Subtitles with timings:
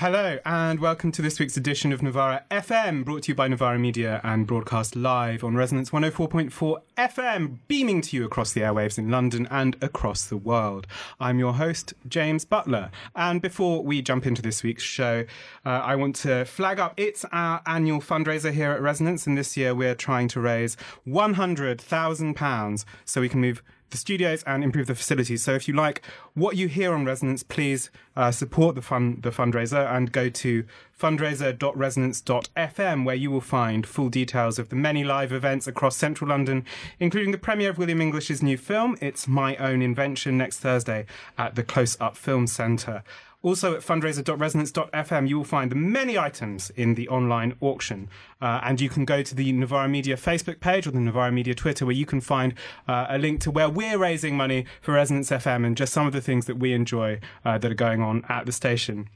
[0.00, 3.78] Hello, and welcome to this week's edition of Novara FM, brought to you by Novara
[3.78, 9.10] Media and broadcast live on Resonance 104.4 FM, beaming to you across the airwaves in
[9.10, 10.86] London and across the world.
[11.20, 12.90] I'm your host, James Butler.
[13.14, 15.26] And before we jump into this week's show,
[15.66, 19.54] uh, I want to flag up it's our annual fundraiser here at Resonance, and this
[19.54, 24.94] year we're trying to raise £100,000 so we can move the studios and improve the
[24.94, 25.42] facilities.
[25.42, 26.02] So if you like
[26.34, 30.64] what you hear on Resonance, please uh, support the fund the fundraiser and go to
[30.98, 36.64] fundraiser.resonance.fm where you will find full details of the many live events across central London,
[36.98, 41.06] including the premiere of William English's new film, It's My Own Invention, next Thursday
[41.38, 43.02] at the Close Up Film Centre.
[43.42, 48.08] Also at fundraiser.resonance.fm, you will find the many items in the online auction.
[48.40, 51.54] Uh, and you can go to the Novara Media Facebook page or the Novara Media
[51.54, 52.54] Twitter where you can find
[52.86, 56.12] uh, a link to where we're raising money for Resonance FM and just some of
[56.12, 59.08] the things that we enjoy uh, that are going on at the station.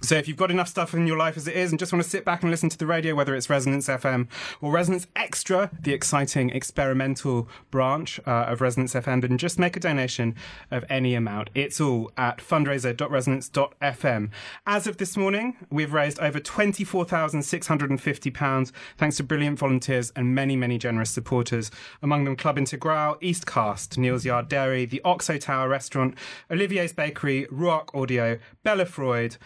[0.00, 2.04] So if you've got enough stuff in your life as it is and just want
[2.04, 4.28] to sit back and listen to the radio, whether it's Resonance FM
[4.60, 9.80] or Resonance Extra, the exciting experimental branch uh, of Resonance FM, then just make a
[9.80, 10.36] donation
[10.70, 11.50] of any amount.
[11.52, 14.30] It's all at fundraiser.resonance.fm.
[14.68, 20.78] As of this morning, we've raised over £24,650 thanks to brilliant volunteers and many, many
[20.78, 21.72] generous supporters.
[22.02, 26.14] Among them Club Integral, Eastcast, Neal's Yard Dairy, the Oxo Tower Restaurant,
[26.52, 29.38] Olivier's Bakery, Ruach Audio, Bella Freud,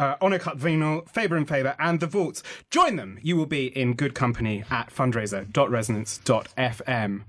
[0.00, 2.42] uh, Cut Vinyl, Faber and Faber, and The Vaults.
[2.70, 3.18] Join them.
[3.22, 7.22] You will be in good company at fundraiser.resonance.fm.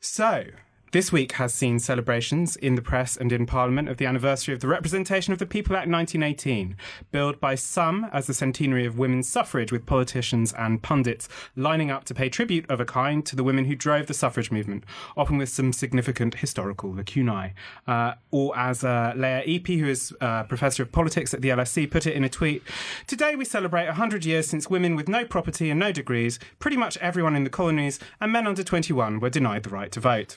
[0.00, 0.44] So,
[0.92, 4.60] this week has seen celebrations in the press and in Parliament of the anniversary of
[4.60, 6.76] the Representation of the People Act 1918,
[7.10, 12.04] billed by some as the centenary of women's suffrage, with politicians and pundits lining up
[12.04, 14.84] to pay tribute of a kind to the women who drove the suffrage movement,
[15.16, 17.54] often with some significant historical lacunae.
[17.86, 21.90] Uh, or as uh, Lea Ypi, who is uh, Professor of Politics at the LSE,
[21.90, 22.62] put it in a tweet,
[23.06, 26.98] Today we celebrate 100 years since women with no property and no degrees, pretty much
[26.98, 30.36] everyone in the colonies, and men under 21 were denied the right to vote.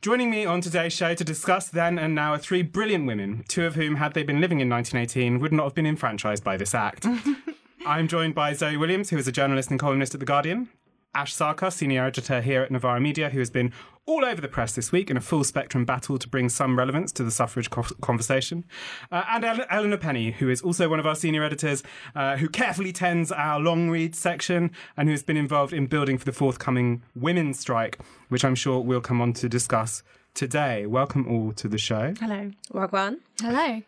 [0.00, 3.64] Joining me on today's show to discuss then and now are three brilliant women, two
[3.64, 6.74] of whom, had they been living in 1918, would not have been enfranchised by this
[6.74, 7.06] act.
[7.86, 10.68] I'm joined by Zoe Williams, who is a journalist and columnist at The Guardian,
[11.16, 13.72] Ash Sarkar, senior editor here at Novara Media, who has been
[14.04, 17.10] all over the press this week in a full spectrum battle to bring some relevance
[17.12, 18.66] to the suffrage co- conversation.
[19.10, 21.82] Uh, and Eleanor Penny, who is also one of our senior editors,
[22.14, 26.18] uh, who carefully tends our long read section and who has been involved in building
[26.18, 27.98] for the forthcoming women's strike,
[28.28, 30.02] which I'm sure we'll come on to discuss
[30.34, 30.84] today.
[30.84, 32.12] Welcome all to the show.
[32.20, 32.50] Hello.
[32.74, 33.20] Wagwan.
[33.40, 33.80] Hello.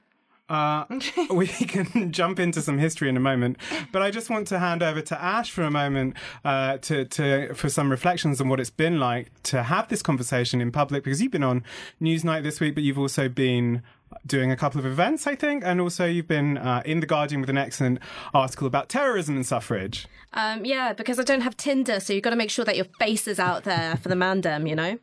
[0.48, 0.84] Uh,
[1.30, 3.58] we can jump into some history in a moment,
[3.92, 6.14] but I just want to hand over to Ash for a moment
[6.44, 10.60] uh, to, to for some reflections on what it's been like to have this conversation
[10.60, 11.64] in public because you've been on
[12.00, 13.82] Newsnight this week, but you've also been
[14.26, 17.40] doing a couple of events, I think, and also you've been uh, in the Guardian
[17.40, 17.98] with an excellent
[18.32, 20.06] article about terrorism and suffrage.
[20.32, 22.86] Um, yeah, because I don't have Tinder, so you've got to make sure that your
[22.98, 24.98] face is out there for the mandem, you know.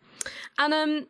[0.58, 1.08] And um,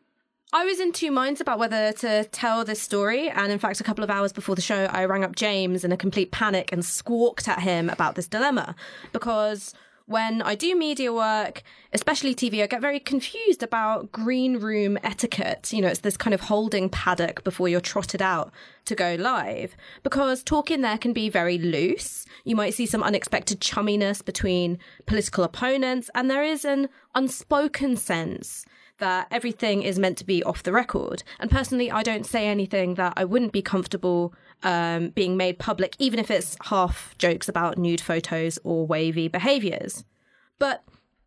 [0.55, 3.27] I was in two minds about whether to tell this story.
[3.27, 5.91] And in fact, a couple of hours before the show, I rang up James in
[5.91, 8.73] a complete panic and squawked at him about this dilemma
[9.11, 9.73] because
[10.05, 11.61] when I do media work,
[11.91, 15.73] especially TV, I get very confused about green room etiquette.
[15.73, 18.53] You know, it's this kind of holding paddock before you're trotted out
[18.85, 22.25] to go live because talking there can be very loose.
[22.45, 28.65] You might see some unexpected chumminess between political opponents, and there is an unspoken sense
[28.97, 31.23] that everything is meant to be off the record.
[31.39, 34.33] And personally, I don't say anything that I wouldn't be comfortable
[34.63, 40.05] um, being made public, even if it's half jokes about nude photos or wavy behaviors.
[40.59, 40.83] But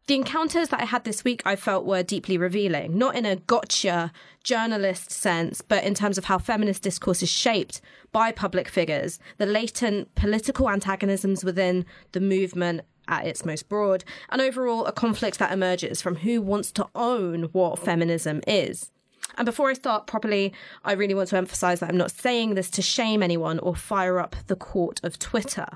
[0.07, 3.37] the encounters that I had this week, I felt were deeply revealing, not in a
[3.37, 4.11] gotcha
[4.43, 9.45] journalist sense, but in terms of how feminist discourse is shaped by public figures, the
[9.45, 15.53] latent political antagonisms within the movement, at its most broad, and overall a conflict that
[15.53, 18.91] emerges from who wants to own what feminism is.
[19.37, 20.53] And before I start properly,
[20.85, 24.19] I really want to emphasize that I'm not saying this to shame anyone or fire
[24.19, 25.67] up the court of Twitter.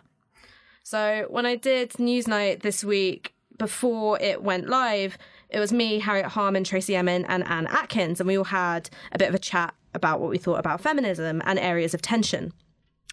[0.82, 5.16] So when I did Newsnight this week, before it went live,
[5.48, 9.18] it was me, Harriet Harman, Tracey Emin, and Anne Atkins, and we all had a
[9.18, 12.52] bit of a chat about what we thought about feminism and areas of tension.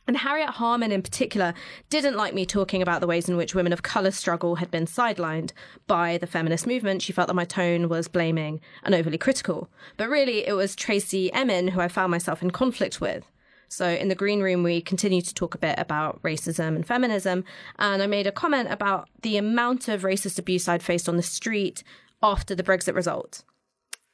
[0.10, 1.54] And Harriet Harman, in particular,
[1.92, 4.88] didn't like me talking about the ways in which women of colour struggle had been
[4.88, 5.52] sidelined
[5.86, 7.04] by the feminist movement.
[7.04, 9.70] She felt that my tone was blaming and overly critical.
[9.98, 13.24] But really, it was Tracey Emin who I found myself in conflict with.
[13.68, 17.44] So in the green room, we continued to talk a bit about racism and feminism.
[17.78, 21.22] And I made a comment about the amount of racist abuse I'd faced on the
[21.22, 21.84] street
[22.24, 23.44] after the Brexit result.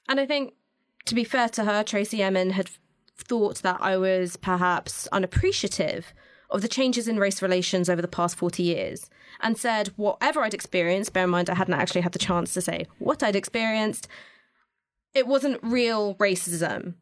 [0.09, 0.55] And I think,
[1.05, 2.69] to be fair to her, Tracey Emin had
[3.15, 6.13] thought that I was perhaps unappreciative
[6.49, 9.09] of the changes in race relations over the past 40 years
[9.41, 12.61] and said whatever I'd experienced, bear in mind I hadn't actually had the chance to
[12.61, 14.07] say what I'd experienced,
[15.13, 16.95] it wasn't real racism.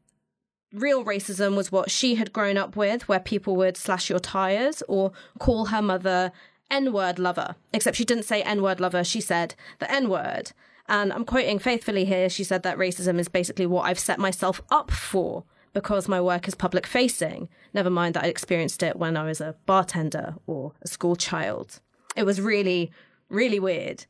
[0.71, 4.81] Real racism was what she had grown up with, where people would slash your tires
[4.87, 6.31] or call her mother
[6.71, 7.55] N word lover.
[7.73, 10.51] Except she didn't say N word lover, she said the N word.
[10.87, 14.61] And I'm quoting faithfully here, she said that racism is basically what I've set myself
[14.69, 17.49] up for because my work is public facing.
[17.73, 21.81] Never mind that I experienced it when I was a bartender or a school child.
[22.15, 22.91] It was really,
[23.29, 24.05] really weird.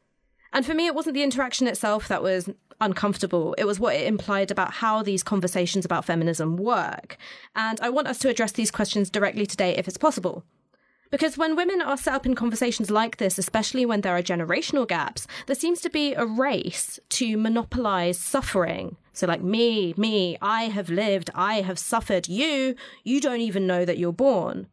[0.52, 2.50] And for me, it wasn't the interaction itself that was
[2.80, 3.56] uncomfortable.
[3.58, 7.18] It was what it implied about how these conversations about feminism work.
[7.56, 10.44] And I want us to address these questions directly today if it's possible.
[11.14, 14.88] Because when women are set up in conversations like this, especially when there are generational
[14.88, 18.98] gaps, there seems to be a race to monopolize suffering.
[19.14, 22.28] So, like, me, me, I have lived, I have suffered.
[22.28, 22.74] You,
[23.04, 24.66] you don't even know that you're born.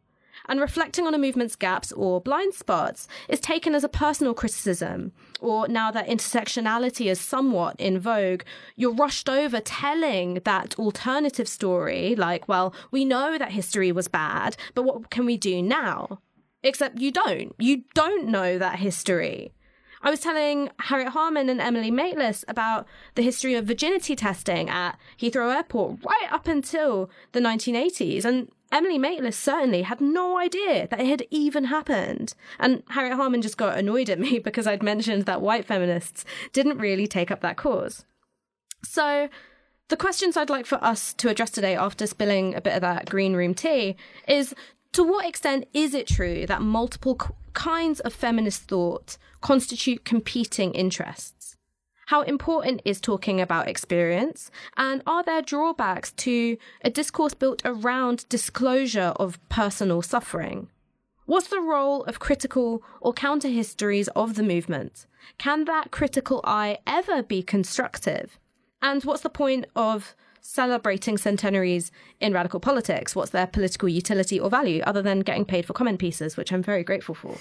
[0.49, 5.11] And reflecting on a movement's gaps or blind spots is taken as a personal criticism.
[5.41, 8.41] Or now that intersectionality is somewhat in vogue,
[8.75, 14.57] you're rushed over telling that alternative story, like, well, we know that history was bad,
[14.73, 16.19] but what can we do now?
[16.63, 17.55] Except you don't.
[17.57, 19.53] You don't know that history.
[20.03, 24.97] I was telling Harriet Harman and Emily Maitlis about the history of virginity testing at
[25.19, 28.25] Heathrow Airport right up until the 1980s.
[28.25, 32.33] And Emily Maitlis certainly had no idea that it had even happened.
[32.59, 36.79] And Harriet Harman just got annoyed at me because I'd mentioned that white feminists didn't
[36.79, 38.03] really take up that cause.
[38.83, 39.29] So,
[39.89, 43.09] the questions I'd like for us to address today after spilling a bit of that
[43.09, 44.55] green room tea is
[44.93, 47.17] to what extent is it true that multiple
[47.53, 51.55] kinds of feminist thought constitute competing interests?
[52.07, 54.51] How important is talking about experience?
[54.75, 60.67] And are there drawbacks to a discourse built around disclosure of personal suffering?
[61.25, 65.05] What's the role of critical or counter histories of the movement?
[65.37, 68.37] Can that critical eye ever be constructive?
[68.81, 73.15] And what's the point of celebrating centenaries in radical politics?
[73.15, 76.63] What's their political utility or value other than getting paid for comment pieces, which I'm
[76.63, 77.37] very grateful for?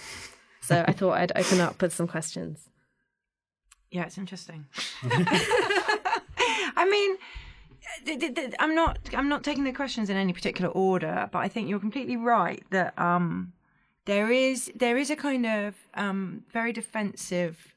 [0.61, 2.69] So I thought I'd open up with some questions.
[3.91, 4.67] Yeah, it's interesting.
[6.77, 7.17] I mean,
[8.59, 11.81] I'm not I'm not taking the questions in any particular order, but I think you're
[11.81, 13.53] completely right that um,
[14.05, 17.75] there is there is a kind of um, very defensive.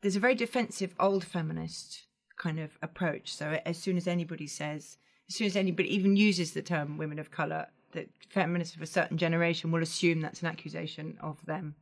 [0.00, 2.04] There's a very defensive old feminist
[2.36, 3.34] kind of approach.
[3.34, 4.98] So as soon as anybody says,
[5.28, 8.86] as soon as anybody even uses the term women of color, that feminists of a
[8.86, 11.74] certain generation will assume that's an accusation of them.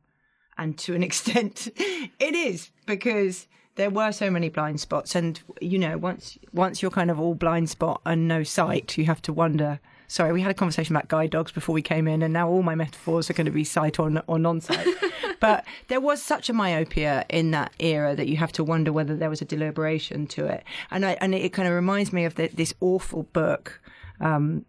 [0.57, 5.15] And to an extent, it is because there were so many blind spots.
[5.15, 9.05] And, you know, once, once you're kind of all blind spot and no sight, you
[9.05, 9.79] have to wonder
[10.11, 12.63] sorry, we had a conversation about guide dogs before we came in, and now all
[12.63, 14.85] my metaphors are going to be sight or, or non sight.
[15.39, 19.15] but there was such a myopia in that era that you have to wonder whether
[19.15, 20.65] there was a deliberation to it.
[20.91, 23.81] And, I, and it kind of reminds me of the, this awful book
[24.19, 24.65] um,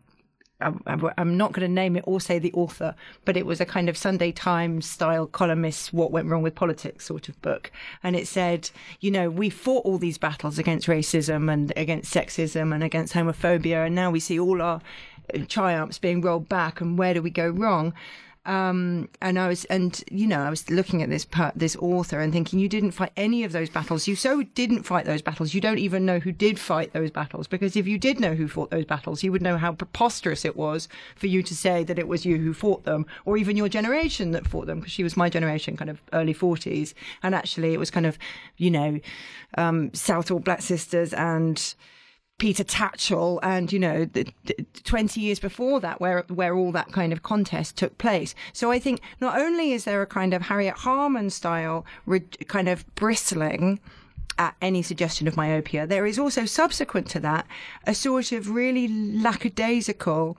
[0.87, 2.95] I'm not going to name it or say the author,
[3.25, 7.07] but it was a kind of Sunday Times style columnist, what went wrong with politics
[7.07, 7.71] sort of book.
[8.03, 12.75] And it said, you know, we fought all these battles against racism and against sexism
[12.75, 13.87] and against homophobia.
[13.87, 14.81] And now we see all our
[15.49, 16.81] triumphs being rolled back.
[16.81, 17.95] And where do we go wrong?
[18.45, 22.19] Um, and I was, and you know, I was looking at this part, this author
[22.19, 24.09] and thinking, you didn't fight any of those battles.
[24.09, 25.55] You so didn't fight those battles.
[25.55, 28.49] You don't even know who did fight those battles because if you did know who
[28.49, 32.01] fought those battles, you would know how preposterous it was for you to say that
[32.01, 34.81] it was you who fought them, or even your generation that fought them.
[34.81, 38.19] Because she was my generation, kind of early forties, and actually it was kind of,
[38.57, 38.99] you know,
[39.57, 41.75] um, Southall Black Sisters and
[42.43, 46.91] Peter Tatchell and, you know, the, the 20 years before that, where, where all that
[46.91, 48.35] kind of contest took place.
[48.53, 52.19] So I think not only is there a kind of Harriet Harman style re-
[52.49, 53.79] kind of bristling
[54.39, 57.47] at any suggestion of myopia, there is also subsequent to that
[57.87, 60.37] a sort of really lackadaisical,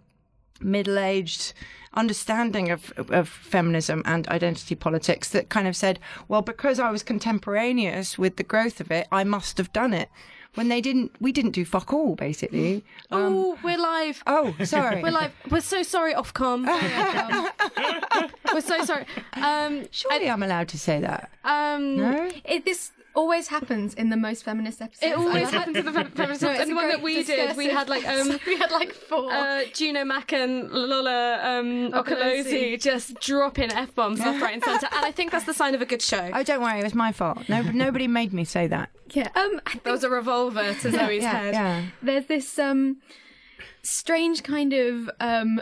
[0.60, 1.54] middle aged,
[1.94, 7.02] understanding of, of feminism and identity politics that kind of said, well, because I was
[7.02, 10.10] contemporaneous with the growth of it, I must have done it
[10.56, 12.84] when they didn't, we didn't do fuck all, basically.
[13.12, 14.24] Um, oh, we're live.
[14.26, 15.04] Oh, sorry.
[15.04, 15.32] we're live.
[15.52, 16.66] We're so sorry, Ofcom.
[18.54, 19.06] we're so sorry.
[19.34, 21.30] Um, Surely I, am allowed to say that.
[21.44, 22.32] Um, no?
[22.44, 25.12] It, this always happens in the most feminist episodes.
[25.12, 26.60] It always happens in the feminist episodes.
[26.60, 29.32] and the one that we did, we had like um, we had like four.
[29.32, 34.88] Uh, Juno Mac and Lola um, Okolosie just dropping f bombs left, right, and centre,
[34.92, 36.32] and I think that's the sign of a good show.
[36.34, 37.48] Oh, don't worry, it was my fault.
[37.50, 38.90] No, nobody made me say that.
[39.14, 41.54] Yeah, um, there was a revolver to Zoe's yeah, head.
[41.54, 41.86] Yeah.
[42.02, 42.98] There's this um
[43.84, 45.62] strange kind of um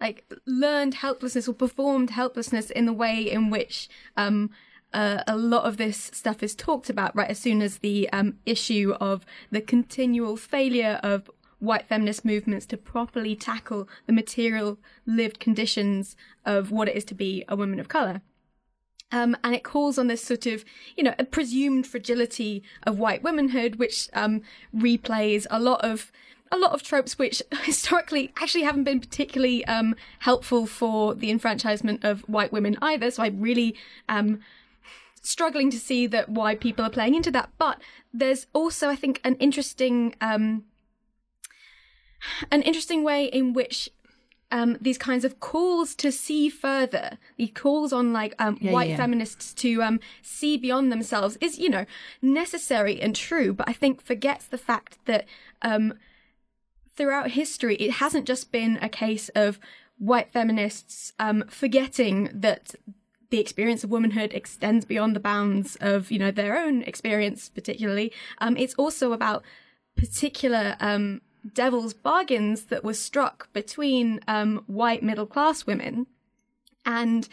[0.00, 4.50] like learned helplessness or performed helplessness in the way in which um,
[4.92, 8.38] uh, a lot of this stuff is talked about right as soon as the um,
[8.46, 15.40] issue of the continual failure of white feminist movements to properly tackle the material lived
[15.40, 18.20] conditions of what it is to be a woman of color.
[19.12, 20.64] Um, and it calls on this sort of,
[20.96, 24.42] you know, a presumed fragility of white womanhood, which um,
[24.74, 26.10] replays a lot of
[26.52, 32.04] a lot of tropes which historically actually haven't been particularly um, helpful for the enfranchisement
[32.04, 33.10] of white women either.
[33.10, 33.74] So I really
[34.08, 34.40] am
[35.26, 37.50] struggling to see that why people are playing into that.
[37.58, 37.80] But
[38.12, 40.64] there's also, I think, an interesting um,
[42.50, 43.90] an interesting way in which
[44.50, 48.90] um, these kinds of calls to see further, the calls on like um, Yeah, white
[48.90, 48.96] yeah.
[48.96, 51.84] feminists to um, see beyond themselves is, you know,
[52.22, 55.26] necessary and true, but I think forgets the fact that
[55.62, 55.94] um,
[56.96, 59.58] throughout history, it hasn't just been a case of
[59.98, 62.74] white feminists um, forgetting that
[63.30, 68.12] the experience of womanhood extends beyond the bounds of, you know, their own experience, particularly.
[68.38, 69.42] Um, it's also about
[69.96, 71.22] particular um,
[71.54, 76.06] devil's bargains that were struck between um, white middle class women
[76.84, 77.28] and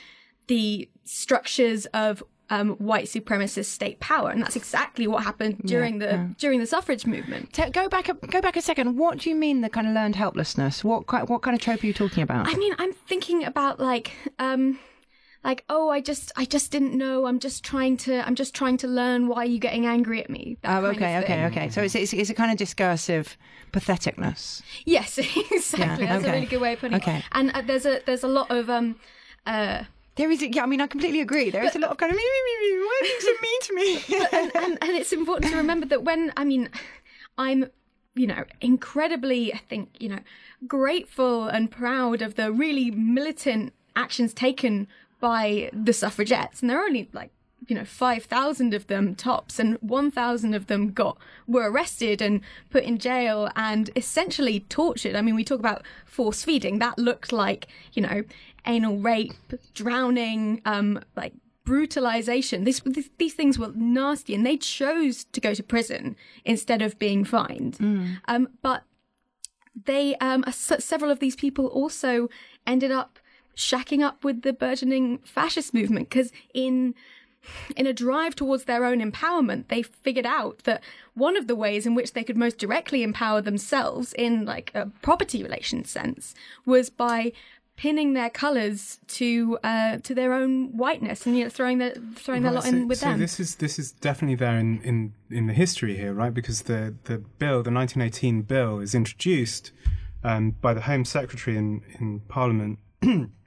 [0.47, 6.35] the structures of um, white supremacist state power, and that's exactly what happened during the
[6.37, 7.53] during the suffrage movement.
[7.53, 8.97] Te- go back a, go back a second.
[8.97, 10.83] What do you mean the kind of learned helplessness?
[10.83, 12.47] What what kind of trope are you talking about?
[12.47, 14.77] I mean, I'm thinking about like, um,
[15.43, 17.25] like, oh, I just, I just didn't know.
[17.25, 20.29] I'm just trying to, I'm just trying to learn why are you getting angry at
[20.29, 20.57] me.
[20.63, 21.69] Oh, okay, okay, okay.
[21.69, 23.37] So it's, it's it's a kind of discursive
[23.73, 24.61] patheticness.
[24.85, 25.17] Yes,
[25.51, 26.05] exactly.
[26.05, 26.29] That's okay.
[26.29, 27.17] a really good way of putting Okay.
[27.17, 27.23] it.
[27.33, 28.95] And uh, there's a, there's a lot of, um,
[29.45, 29.83] uh,
[30.15, 30.63] There is, yeah.
[30.63, 31.49] I mean, I completely agree.
[31.49, 32.79] There is a lot of kind of me, me, me, me.
[32.79, 34.25] Why are you so mean to me?
[34.39, 36.69] and, and, and it's important to remember that when I mean,
[37.37, 37.65] I'm,
[38.15, 40.19] you know, incredibly, I think, you know,
[40.67, 44.87] grateful and proud of the really militant actions taken
[45.23, 47.31] by the suffragettes, and there are only like.
[47.69, 52.21] You know, five thousand of them tops, and one thousand of them got were arrested
[52.21, 55.15] and put in jail and essentially tortured.
[55.15, 56.79] I mean, we talk about force feeding.
[56.79, 58.25] That looked like you know,
[58.65, 59.31] anal rape,
[59.73, 61.31] drowning, um, like
[61.63, 62.65] brutalization.
[62.65, 66.99] This, this, these things were nasty, and they chose to go to prison instead of
[66.99, 67.77] being fined.
[68.27, 68.83] Um, but
[69.85, 72.27] they, um, several of these people also
[72.67, 73.19] ended up
[73.55, 76.95] shacking up with the burgeoning fascist movement because in
[77.75, 80.81] in a drive towards their own empowerment, they figured out that
[81.13, 84.87] one of the ways in which they could most directly empower themselves in like a
[85.01, 86.33] property relation sense
[86.65, 87.33] was by
[87.75, 92.43] pinning their colours to uh, to their own whiteness and you know throwing their throwing
[92.43, 93.19] their Right, lot in so, with so them.
[93.19, 96.33] this is this is definitely there in, in, in the history here, right?
[96.33, 99.71] Because the, the bill, the 1918 bill, is introduced
[100.23, 102.79] um, by the Home Secretary in, in Parliament.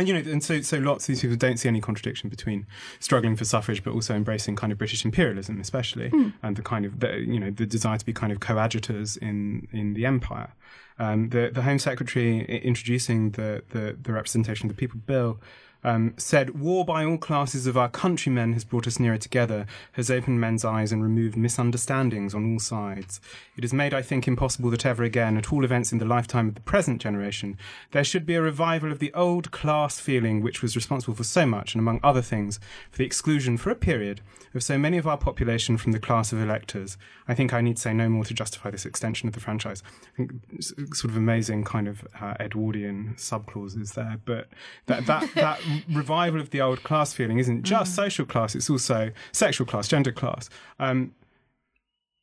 [0.00, 2.66] And you know, and so so lots of these people don't see any contradiction between
[3.00, 6.10] struggling for suffrage, but also embracing kind of British imperialism, especially,
[6.42, 9.68] and the kind of the, you know the desire to be kind of coadjutors in
[9.72, 10.54] in the empire.
[10.98, 15.38] Um, the the Home Secretary introducing the the, the Representation of the People Bill
[15.82, 20.10] um, said, War by all classes of our countrymen has brought us nearer together, has
[20.10, 23.20] opened men's eyes and removed misunderstandings on all sides.
[23.56, 26.48] It has made, I think, impossible that ever again, at all events in the lifetime
[26.48, 27.56] of the present generation,
[27.92, 31.46] there should be a revival of the old class feeling which was responsible for so
[31.46, 32.58] much, and among other things,
[32.90, 34.20] for the exclusion for a period
[34.54, 36.96] of so many of our population from the class of electors.
[37.28, 39.82] I think I need say no more to justify this extension of the franchise.
[40.14, 44.48] I think sort of amazing kind of uh, Edwardian subclauses there, but
[44.86, 45.60] that that that
[45.92, 50.12] revival of the old class feeling isn't just social class; it's also sexual class, gender
[50.12, 50.48] class.
[50.78, 51.14] Um,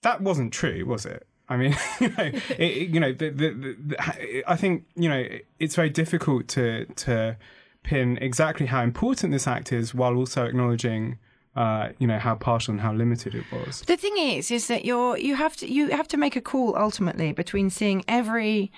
[0.04, 1.28] that wasn't true, was it?
[1.50, 2.24] I mean, you know,
[2.58, 5.26] it, you know, the, the, the, the, I think you know
[5.60, 7.38] it's very difficult to to
[7.84, 11.18] pin exactly how important this act is, while also acknowledging,
[11.58, 13.82] uh, you know, how partial and how limited it was.
[13.88, 16.78] The thing is, is that you're you have to you have to make a call
[16.78, 18.72] ultimately between seeing every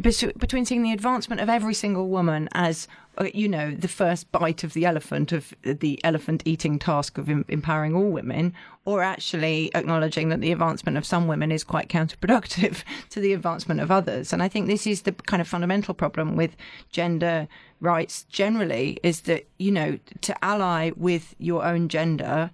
[0.00, 2.88] between seeing the advancement of every single woman as
[3.18, 7.30] uh, you know the first bite of the elephant of the elephant eating task of
[7.30, 8.52] em- empowering all women,
[8.84, 13.80] or actually acknowledging that the advancement of some women is quite counterproductive to the advancement
[13.80, 14.32] of others.
[14.32, 16.56] And I think this is the kind of fundamental problem with
[16.90, 17.46] gender
[17.84, 22.50] rights generally is that you know to ally with your own gender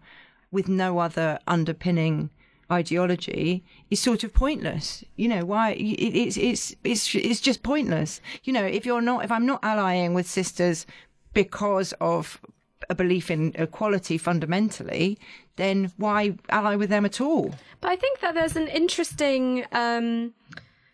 [0.50, 2.30] with no other underpinning
[2.70, 5.04] ideology is sort of pointless.
[5.16, 5.72] You know why?
[5.72, 8.20] It's it's it's it's just pointless.
[8.44, 10.86] You know if you're not if I'm not allying with sisters
[11.32, 12.40] because of
[12.88, 15.18] a belief in equality fundamentally,
[15.56, 17.54] then why ally with them at all?
[17.80, 19.64] But I think that there's an interesting.
[19.72, 20.34] Um,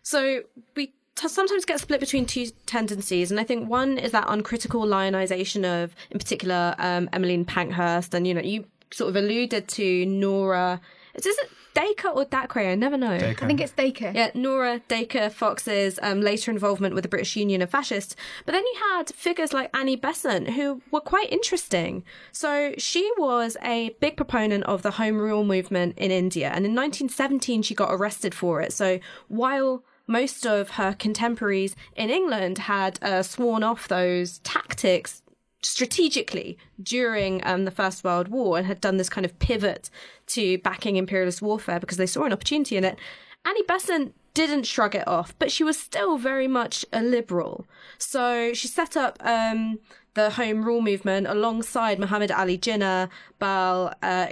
[0.03, 0.43] so
[0.75, 4.85] we t- sometimes get split between two tendencies, and I think one is that uncritical
[4.85, 10.05] lionization of, in particular, um, Emmeline Pankhurst, and you know, you sort of alluded to
[10.05, 10.79] Nora.
[11.15, 12.59] Is it Dacre or Dacre?
[12.59, 13.17] I never know.
[13.17, 13.43] Dacre.
[13.43, 14.11] I think it's Dacre.
[14.13, 18.15] Yeah, Nora Dacre Fox's um, later involvement with the British Union of fascists.
[18.45, 22.03] But then you had figures like Annie Besant, who were quite interesting.
[22.31, 26.47] So she was a big proponent of the Home Rule movement in India.
[26.47, 28.73] And in 1917, she got arrested for it.
[28.73, 35.21] So while most of her contemporaries in England had uh, sworn off those tactics
[35.61, 39.89] strategically during um, the First World War and had done this kind of pivot
[40.27, 42.97] to backing imperialist warfare because they saw an opportunity in it.
[43.45, 47.65] Annie Besant didn't shrug it off, but she was still very much a liberal.
[47.97, 49.79] So she set up um,
[50.13, 53.09] the Home Rule movement alongside Muhammad Ali Jinnah,
[53.39, 54.27] Bal uh,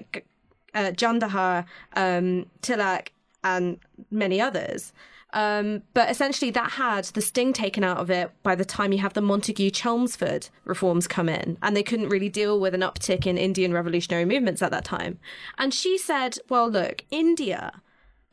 [0.76, 3.10] uh, Gangadhar, um, Tilak,
[3.44, 3.80] and
[4.12, 4.94] many others.
[5.36, 9.00] Um, but essentially, that had the sting taken out of it by the time you
[9.00, 13.28] have the Montagu Chelmsford reforms come in, and they couldn't really deal with an uptick
[13.28, 15.20] in Indian revolutionary movements at that time.
[15.58, 17.82] And she said, "Well, look, India,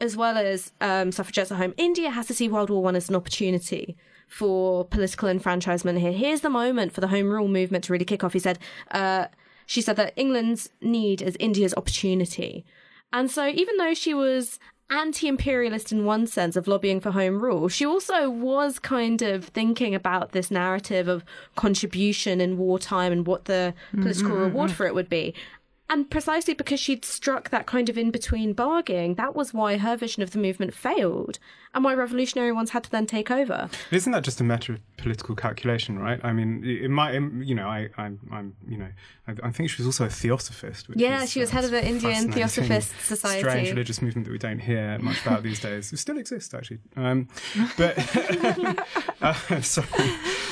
[0.01, 3.11] as well as um, suffragettes at home, India has to see World War One as
[3.11, 3.97] an opportunity."
[4.29, 6.11] For political enfranchisement here.
[6.11, 8.33] Here's the moment for the Home Rule movement to really kick off.
[8.33, 8.59] He said,
[8.91, 9.27] uh,
[9.67, 12.65] she said that England's need is India's opportunity.
[13.13, 14.59] And so, even though she was
[14.91, 19.47] anti imperialist in one sense of lobbying for home rule, she also was kind of
[19.47, 21.25] thinking about this narrative of
[21.57, 24.77] contribution in wartime and what the political mm-hmm, reward mm-hmm.
[24.77, 25.35] for it would be.
[25.93, 29.95] And precisely because she'd struck that kind of in between bargaining, that was why her
[29.95, 31.39] vision of the movement failed
[31.75, 33.69] and why revolutionary ones had to then take over.
[33.91, 36.19] Isn't that just a matter of political calculation, right?
[36.25, 38.89] I mean, it might, you know, I, I'm, I'm you know,
[39.29, 40.89] I, I think she was also a theosophist.
[40.89, 43.41] Which Yeah, is, she was uh, head of the Indian Theosophist Society.
[43.41, 45.93] Strange religious movement that we don't hear much about these days.
[45.93, 46.79] It still exists, actually.
[46.97, 47.29] Um,
[47.77, 47.99] but
[49.21, 49.89] uh, sorry,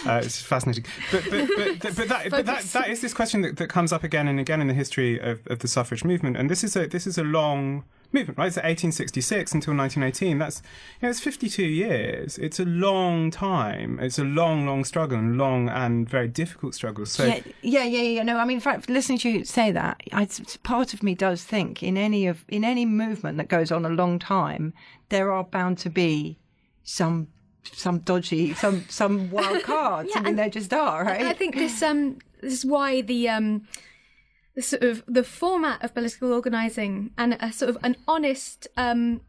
[0.06, 0.84] uh, it's fascinating.
[1.10, 4.04] But but but, but, that, but that that is this question that, that comes up
[4.04, 6.86] again and again in the history of, of the suffrage movement, and this is a
[6.86, 8.46] this is a long movement, right?
[8.46, 10.38] It's 1866 until 1918.
[10.38, 10.62] That's
[11.00, 12.38] you know, it's 52 years.
[12.38, 13.98] It's a long time.
[14.00, 17.06] It's a long, long struggle, and long and very difficult struggle.
[17.06, 18.22] So yeah, yeah, yeah, yeah.
[18.22, 20.28] No, I mean, in fact, listening to you say that, I,
[20.62, 23.90] part of me does think in any of in any movement that goes on a
[23.90, 24.72] long time,
[25.08, 26.38] there are bound to be
[26.82, 27.28] some
[27.64, 30.10] some dodgy, some some wild cards.
[30.14, 31.22] I mean, and- there just are, right?
[31.22, 33.66] I think this um this is why the um
[34.56, 39.20] the sort of the format of political organizing and a sort of an honest um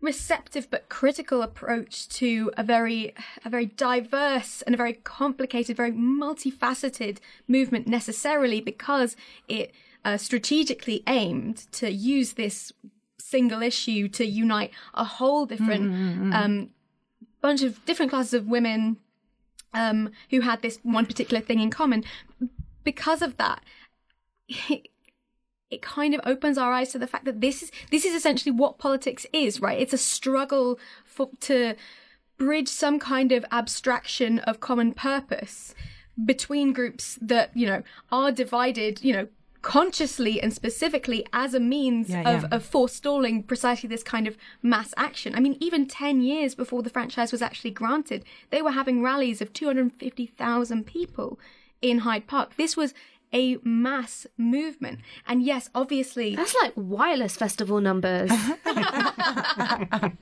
[0.00, 3.12] receptive but critical approach to a very
[3.44, 9.16] a very diverse and a very complicated very multifaceted movement necessarily because
[9.48, 9.72] it
[10.04, 12.72] uh, strategically aimed to use this
[13.18, 16.70] single issue to unite a whole different um
[17.40, 18.98] bunch of different classes of women
[19.74, 22.04] um, who had this one particular thing in common.
[22.84, 23.62] Because of that,
[24.48, 24.88] it,
[25.70, 28.52] it kind of opens our eyes to the fact that this is this is essentially
[28.52, 29.78] what politics is, right?
[29.78, 31.74] It's a struggle for to
[32.38, 35.74] bridge some kind of abstraction of common purpose
[36.24, 39.28] between groups that you know are divided, you know,
[39.62, 42.48] consciously and specifically as a means Yeah, of, yeah.
[42.52, 45.34] of forestalling precisely this kind of mass action.
[45.34, 49.40] I mean, even 10 years before the franchise was actually granted, they were having rallies
[49.40, 51.38] of 250,000 people
[51.82, 52.56] in Hyde Park.
[52.56, 52.94] This was
[53.32, 55.00] a mass movement.
[55.26, 58.30] And yes, obviously, That's like wireless festival numbers.
[58.64, 60.12] that,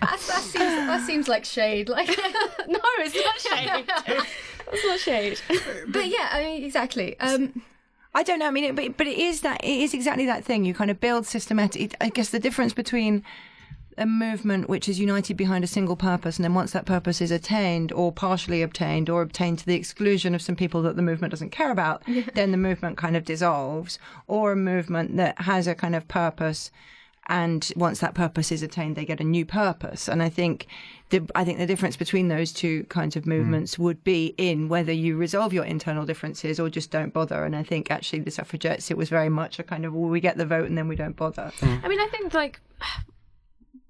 [0.00, 1.88] that, seems, that seems like shade.
[1.88, 2.08] Like,
[2.68, 3.84] no, it's not shade.
[4.72, 5.40] it's not shade.
[5.88, 7.18] but yeah, I mean, exactly.
[7.20, 7.62] Um,
[8.14, 8.46] I don't know.
[8.46, 10.64] I mean, it, but but it is that it is exactly that thing.
[10.64, 11.94] You kind of build systematic.
[12.00, 13.24] I guess the difference between
[13.98, 17.30] a movement which is united behind a single purpose, and then once that purpose is
[17.30, 21.30] attained or partially obtained or obtained to the exclusion of some people that the movement
[21.30, 22.02] doesn't care about,
[22.34, 23.98] then the movement kind of dissolves.
[24.26, 26.70] Or a movement that has a kind of purpose.
[27.32, 30.06] And once that purpose is attained, they get a new purpose.
[30.06, 30.66] And I think
[31.08, 34.92] the I think the difference between those two kinds of movements would be in whether
[34.92, 37.42] you resolve your internal differences or just don't bother.
[37.44, 40.20] And I think actually the suffragettes, it was very much a kind of well, we
[40.20, 41.50] get the vote and then we don't bother.
[41.62, 42.60] I mean, I think like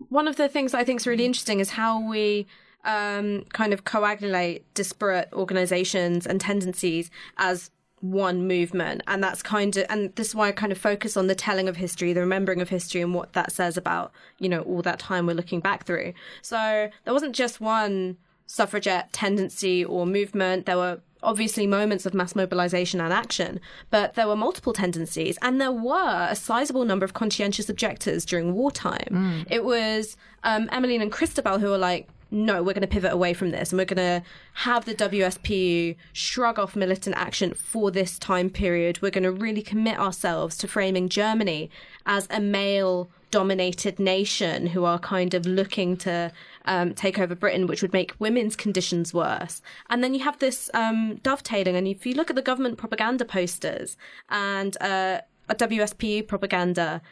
[0.09, 2.46] one of the things I think is really interesting is how we
[2.85, 9.86] um, kind of coagulate disparate organizations and tendencies as one movement and that's kind of
[9.88, 12.60] and this is why i kind of focus on the telling of history the remembering
[12.60, 15.84] of history and what that says about you know all that time we're looking back
[15.84, 16.12] through.
[16.42, 20.66] So there wasn't just one suffragette tendency or movement.
[20.66, 23.60] There were obviously moments of mass mobilization and action,
[23.90, 28.52] but there were multiple tendencies, and there were a sizable number of conscientious objectors during
[28.54, 29.44] wartime.
[29.48, 33.34] It was um, Emmeline and Christabel who were like, no, we're going to pivot away
[33.34, 38.18] from this and we're going to have the WSPU shrug off militant action for this
[38.18, 39.02] time period.
[39.02, 41.70] We're going to really commit ourselves to framing Germany
[42.06, 46.32] as a male dominated nation who are kind of looking to
[46.64, 49.60] um, take over Britain, which would make women's conditions worse.
[49.90, 51.76] And then you have this um, dovetailing.
[51.76, 53.96] And if you look at the government propaganda posters
[54.30, 57.02] and uh, a WSPU propaganda,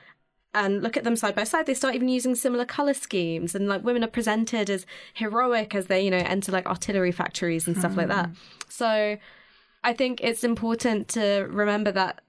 [0.52, 3.68] and look at them side by side, they start even using similar color schemes, and
[3.68, 4.84] like women are presented as
[5.14, 8.30] heroic as they, you know, enter like artillery factories and stuff like that.
[8.68, 9.16] So,
[9.82, 12.20] I think it's important to remember that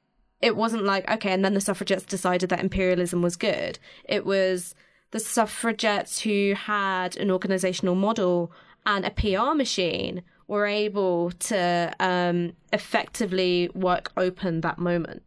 [0.41, 3.79] it wasn't like okay, and then the suffragettes decided that imperialism was good.
[4.05, 4.75] It was
[5.11, 8.51] the suffragettes who had an organizational model
[8.85, 15.23] and a PR machine were able to um, effectively work open that moment.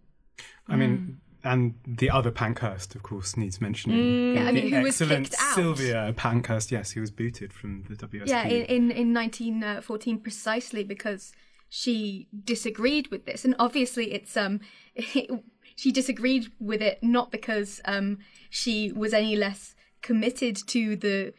[0.68, 4.34] I mean, and the other Pankhurst, of course, needs mentioning.
[4.34, 5.54] Yeah, I mean, the who was excellent kicked out.
[5.54, 6.72] Sylvia Pankhurst.
[6.72, 8.28] Yes, he was booted from the WSP.
[8.28, 11.32] Yeah, in, in, in 1914, precisely because
[11.68, 13.44] she disagreed with this.
[13.44, 14.60] And obviously, it's um,
[15.76, 21.34] she disagreed with it not because um, she was any less committed to the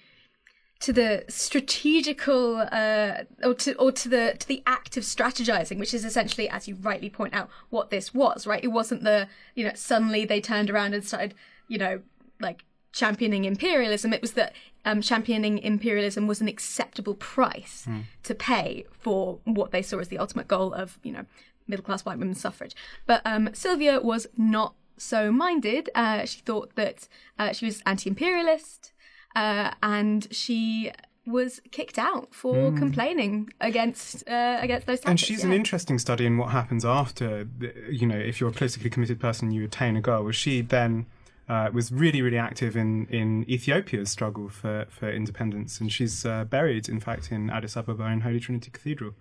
[0.80, 5.94] to the strategical uh, or to or to the to the act of strategizing, which
[5.94, 8.46] is essentially, as you rightly point out, what this was.
[8.46, 8.64] Right?
[8.64, 11.34] It wasn't the you know suddenly they turned around and started
[11.68, 12.02] you know
[12.40, 14.14] like championing imperialism.
[14.14, 17.88] It was that um, championing imperialism was an acceptable price
[18.24, 21.26] to pay for what they saw as the ultimate goal of you know
[21.68, 22.76] middle class white women's suffrage.
[23.06, 25.90] But um, Sylvia was not so minded.
[25.96, 27.08] Uh, she thought that
[27.40, 28.94] uh, she was anti-imperialist
[29.36, 30.92] uh, and she
[31.28, 35.10] was kicked out for complaining against uh, against those tactics.
[35.10, 37.48] And she's an interesting study in what happens after,
[37.90, 40.24] you know, if you're a politically committed person, you attain a goal.
[40.24, 41.08] Well, she then
[41.50, 45.80] uh, was really, really active in, in Ethiopia's struggle for, for independence.
[45.80, 49.14] And she's uh, buried, in fact, in Addis Ababa in Holy Trinity Cathedral.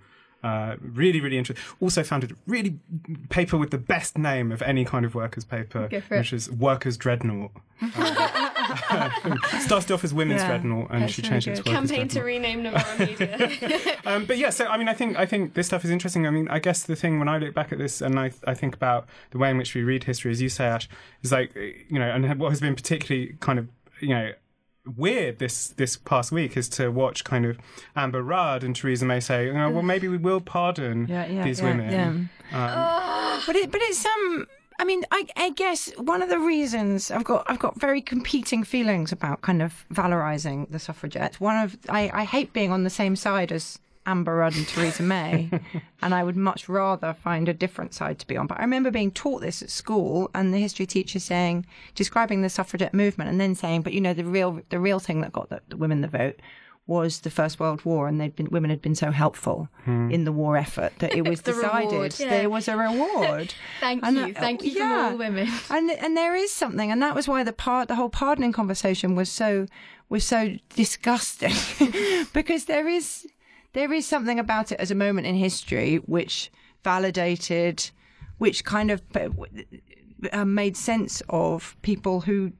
[0.42, 1.64] Uh, really, really interesting.
[1.80, 2.78] Also founded a really
[3.30, 6.18] paper with the best name of any kind of workers' paper, Go for it.
[6.18, 7.52] which is Workers' Dreadnought.
[7.96, 8.43] Uh,
[9.60, 11.72] started off as Women's Yeah, Dreadnought, and that's she really changed it to good.
[11.72, 13.96] Workers' Campaign to rename Novara Media.
[14.06, 16.26] Um, but yeah, so I mean, I think I think this stuff is interesting.
[16.26, 18.52] I mean, I guess the thing when I look back at this and I I
[18.54, 20.88] think about the way in which we read history, as you say, Ash,
[21.22, 23.68] is like you know, and what has been particularly kind of
[24.00, 24.32] you know
[24.96, 27.58] weird this this past week is to watch kind of
[27.96, 31.42] Amber Rudd and Theresa May say, you know, well, maybe we will pardon Yeah, yeah,
[31.44, 32.28] these yeah, women.
[32.52, 33.40] yeah.
[33.46, 34.46] But it, but it's um.
[34.78, 38.64] I mean, I, I guess one of the reasons I've got I've got very competing
[38.64, 41.40] feelings about kind of valorizing the suffragettes.
[41.40, 45.02] One of I, I hate being on the same side as Amber Rudd and Theresa
[45.02, 45.48] May,
[46.02, 48.46] and I would much rather find a different side to be on.
[48.46, 52.50] But I remember being taught this at school, and the history teacher saying, describing the
[52.50, 55.48] suffragette movement, and then saying, but you know, the real the real thing that got
[55.48, 56.40] the, the women the vote
[56.86, 60.32] was the First World War, and they'd been women had been so helpful in the
[60.32, 62.28] war effort that it was The decided reward, yeah.
[62.28, 63.54] there was a reward.
[63.80, 65.08] Thank And you, that- thank you yeah.
[65.12, 65.48] all women.
[65.70, 69.14] and and there is something, and that was why the part the whole pardoning conversation
[69.14, 69.66] was so
[70.10, 71.54] was so disgusting,
[72.34, 73.26] because there is
[73.72, 76.50] there is something about it as a moment in history which
[76.84, 77.90] validated,
[78.38, 79.02] which kind of
[80.32, 82.52] uh, made sense of people who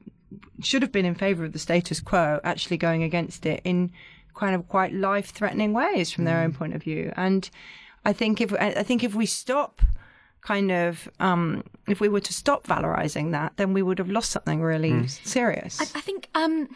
[0.61, 3.91] should have been in favour of the status quo actually going against it in
[4.35, 7.11] kind of quite life threatening ways from their own point of view.
[7.15, 7.49] And
[8.03, 9.81] I think if I I think if we stop
[10.41, 14.31] kind of um, if we were to stop valorizing that, then we would have lost
[14.31, 15.81] something really serious.
[15.81, 16.69] I think um,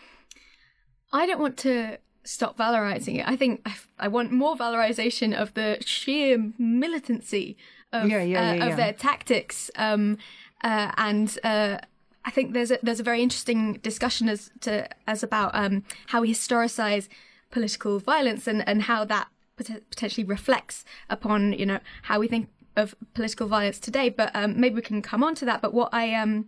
[1.13, 3.27] I don't want to stop valorizing it.
[3.27, 7.57] I think I, I want more valorization of the sheer militancy
[7.91, 9.71] of Yeah, yeah, uh, yeah, of their tactics.
[9.75, 10.17] Um,
[10.63, 11.77] uh, and uh,
[12.25, 16.21] I think there's a there's a very interesting discussion as to as about um, how
[16.21, 17.07] we historicize
[17.51, 22.49] political violence and and how that pot- potentially reflects upon you know how we think
[22.75, 24.09] of political violence today.
[24.09, 25.61] But um, maybe we can come on to that.
[25.61, 26.47] But what I um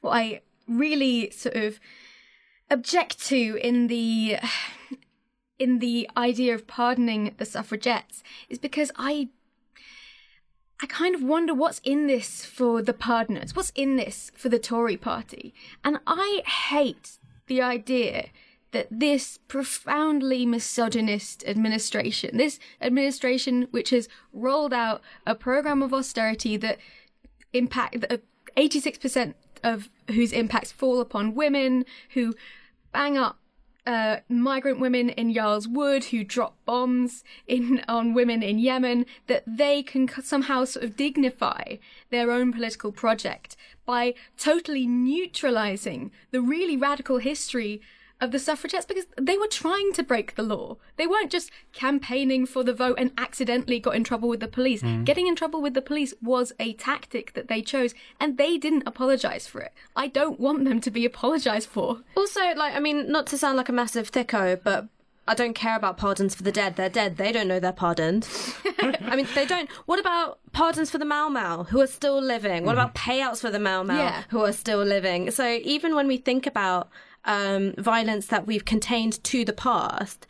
[0.00, 1.78] what I really sort of
[2.70, 4.38] object to in the
[5.58, 9.28] in the idea of pardoning the suffragettes is because I
[10.80, 14.58] I kind of wonder what's in this for the pardoners, what's in this for the
[14.58, 15.54] Tory party.
[15.82, 18.28] And I hate the idea
[18.76, 26.58] that this profoundly misogynist administration, this administration which has rolled out a program of austerity
[26.58, 26.76] that
[27.54, 28.20] impact that
[28.54, 29.32] 86%
[29.64, 32.34] of whose impacts fall upon women who
[32.92, 33.38] bang up
[33.86, 39.44] uh, migrant women in Yarl's Wood who drop bombs in on women in Yemen that
[39.46, 41.76] they can somehow sort of dignify
[42.10, 47.80] their own political project by totally neutralizing the really radical history
[48.20, 50.76] of the suffragettes because they were trying to break the law.
[50.96, 54.82] They weren't just campaigning for the vote and accidentally got in trouble with the police.
[54.82, 55.04] Mm.
[55.04, 58.84] Getting in trouble with the police was a tactic that they chose and they didn't
[58.86, 59.72] apologize for it.
[59.94, 62.00] I don't want them to be apologized for.
[62.16, 64.88] Also, like, I mean, not to sound like a massive thicko, but
[65.28, 66.76] I don't care about pardons for the dead.
[66.76, 67.16] They're dead.
[67.16, 68.28] They don't know they're pardoned.
[68.80, 69.68] I mean, they don't.
[69.86, 72.64] What about pardons for the Mau Mau who are still living?
[72.64, 72.80] What mm.
[72.80, 74.22] about payouts for the Mau Mau Yeah.
[74.30, 75.30] who are still living?
[75.32, 76.88] So even when we think about
[77.26, 80.26] um, violence that we've contained to the past,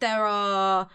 [0.00, 0.88] there are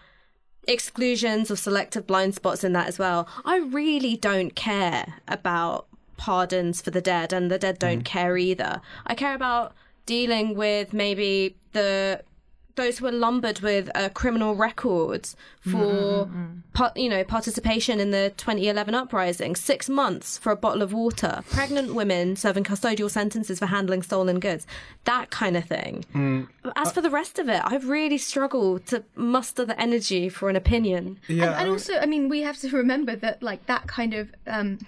[0.66, 3.28] exclusions or selective blind spots in that as well.
[3.44, 5.86] I really don't care about
[6.16, 8.80] pardons for the dead, and the dead don't care either.
[9.06, 9.74] I care about
[10.06, 12.22] dealing with maybe the
[12.76, 16.28] those who are lumbered with uh, criminal records for
[16.72, 19.56] par- you know participation in the 2011 uprising.
[19.56, 21.42] Six months for a bottle of water.
[21.50, 24.66] Pregnant women serving custodial sentences for handling stolen goods.
[25.04, 26.48] That kind of thing.
[26.76, 30.56] As for the rest of it i've really struggled to muster the energy for an
[30.56, 31.18] opinion.
[31.28, 34.32] Yeah, and, and also, I mean, we have to remember that like that kind of
[34.46, 34.78] um,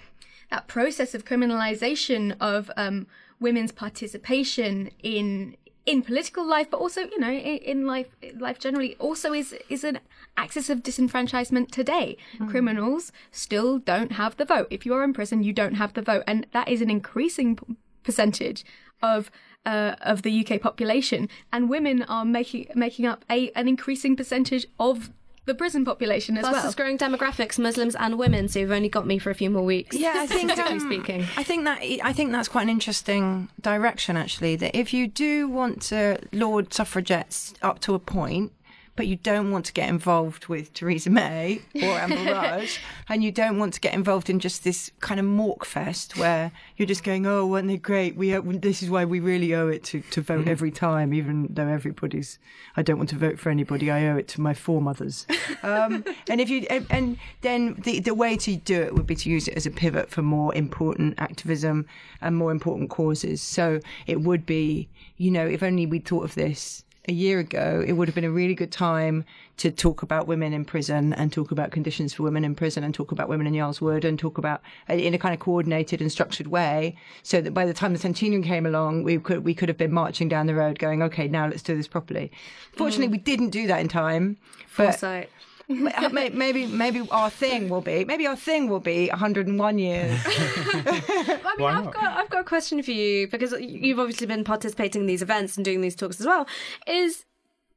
[0.51, 3.07] that process of criminalization of um,
[3.39, 5.55] women's participation in
[5.87, 9.83] in political life, but also you know in, in life life generally, also is is
[9.83, 9.99] an
[10.35, 12.17] axis of disenfranchisement today.
[12.49, 14.67] Criminals still don't have the vote.
[14.69, 17.57] If you are in prison, you don't have the vote, and that is an increasing
[18.03, 18.63] percentage
[19.01, 19.31] of.
[19.65, 24.65] Uh, of the UK population, and women are making making up a an increasing percentage
[24.79, 25.11] of
[25.47, 26.53] the prison population as well.
[26.53, 29.63] fastest growing demographics muslims and women so you've only got me for a few more
[29.63, 32.69] weeks Yeah, I think statistically um, speaking I think that I think that's quite an
[32.69, 34.55] interesting direction actually.
[34.57, 38.51] That if you do want to laud suffragettes up to a point,
[38.97, 43.31] but you don't want to get involved with Theresa May or Amber Rush, and you
[43.31, 47.03] don't want to get involved in just this kind of mork fest where you're just
[47.03, 48.17] going, "Oh, weren't they great?
[48.17, 51.47] We owe- this is why we really owe it to to vote every time, even
[51.49, 52.39] though everybody's.
[52.75, 53.89] I don't want to vote for anybody.
[53.89, 55.27] I owe it to my foremothers."
[55.63, 59.15] Um, and if you and, and then the the way to do it would be
[59.15, 61.85] to use it as a pivot for more important activism
[62.19, 63.43] and more important causes.
[63.43, 67.83] So it would be, you know, if only we'd thought of this a year ago,
[67.85, 69.23] it would have been a really good time
[69.57, 72.93] to talk about women in prison and talk about conditions for women in prison and
[72.93, 76.01] talk about women in Yarl's Wood and talk about uh, in a kind of coordinated
[76.01, 79.53] and structured way, so that by the time the centennial came along, we could we
[79.53, 82.31] could have been marching down the road, going, okay, now let's do this properly.
[82.73, 84.37] Fortunately, we didn't do that in time.
[84.75, 85.27] But May-
[86.11, 90.21] maybe maybe our thing will be maybe our thing will be 101 years.
[90.25, 95.01] I mean, I've got I've got a question for you because you've obviously been participating
[95.01, 96.47] in these events and doing these talks as well.
[96.87, 97.25] Is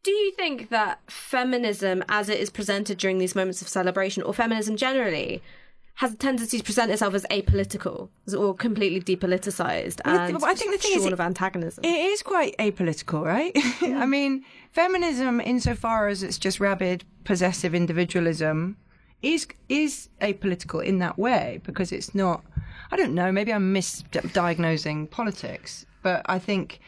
[0.02, 4.32] do you think that feminism, as it is presented during these moments of celebration, or
[4.32, 5.42] feminism generally,
[6.00, 10.72] has a tendency to present itself as apolitical or completely depoliticized and but I think
[10.72, 11.84] the thing is of antagonism?
[11.84, 13.52] It is quite apolitical, right?
[13.82, 18.78] I mean, feminism, insofar as it's just rabid possessive individualism,
[19.20, 22.42] is is apolitical in that way because it's not.
[22.90, 23.30] I don't know.
[23.30, 26.80] Maybe I'm misdiagnosing politics, but I think.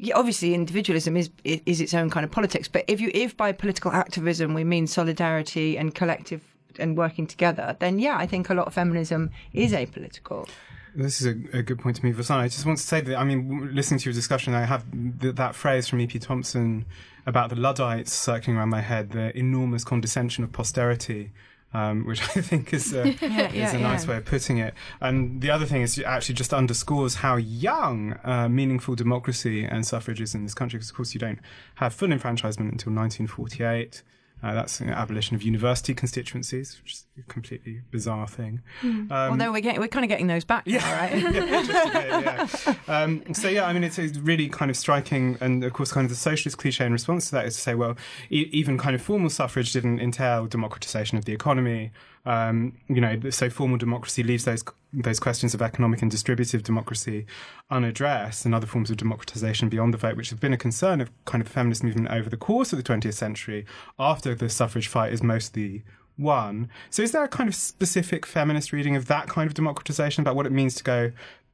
[0.00, 2.66] Yeah, obviously, individualism is is its own kind of politics.
[2.66, 6.42] But if you if by political activism we mean solidarity and collective
[6.78, 10.48] and working together, then yeah, I think a lot of feminism is apolitical.
[10.94, 12.40] This is a, a good point to move us on.
[12.40, 14.84] I just want to say that, I mean, listening to your discussion, I have
[15.20, 16.18] th- that phrase from E.P.
[16.18, 16.86] Thompson
[17.26, 21.30] about the Luddites circling around my head, the enormous condescension of posterity.
[21.74, 24.12] Um, which I think is a, is yeah, a nice yeah.
[24.12, 24.72] way of putting it.
[25.02, 30.18] And the other thing is actually just underscores how young uh, meaningful democracy and suffrage
[30.18, 30.78] is in this country.
[30.78, 31.40] Because of course you don't
[31.74, 34.02] have full enfranchisement until 1948.
[34.42, 38.60] Uh, that's an abolition of university constituencies, which is a completely bizarre thing.
[38.82, 41.12] Um, Although we're getting, we're kind of getting those back now, right?
[41.34, 42.46] yeah.
[42.86, 46.04] Um, so yeah, I mean, it's a really kind of striking, and of course, kind
[46.04, 47.96] of the socialist cliche in response to that is to say, well,
[48.30, 51.90] e- even kind of formal suffrage didn't entail democratization of the economy.
[52.28, 54.62] Um, you know, so formal democracy leaves those
[54.92, 57.24] those questions of economic and distributive democracy
[57.70, 61.10] unaddressed, and other forms of democratization beyond the vote, which have been a concern of
[61.24, 63.64] kind of feminist movement over the course of the 20th century,
[63.98, 65.84] after the suffrage fight is mostly
[66.18, 66.68] won.
[66.90, 70.36] So, is there a kind of specific feminist reading of that kind of democratization about
[70.36, 71.12] what it means to go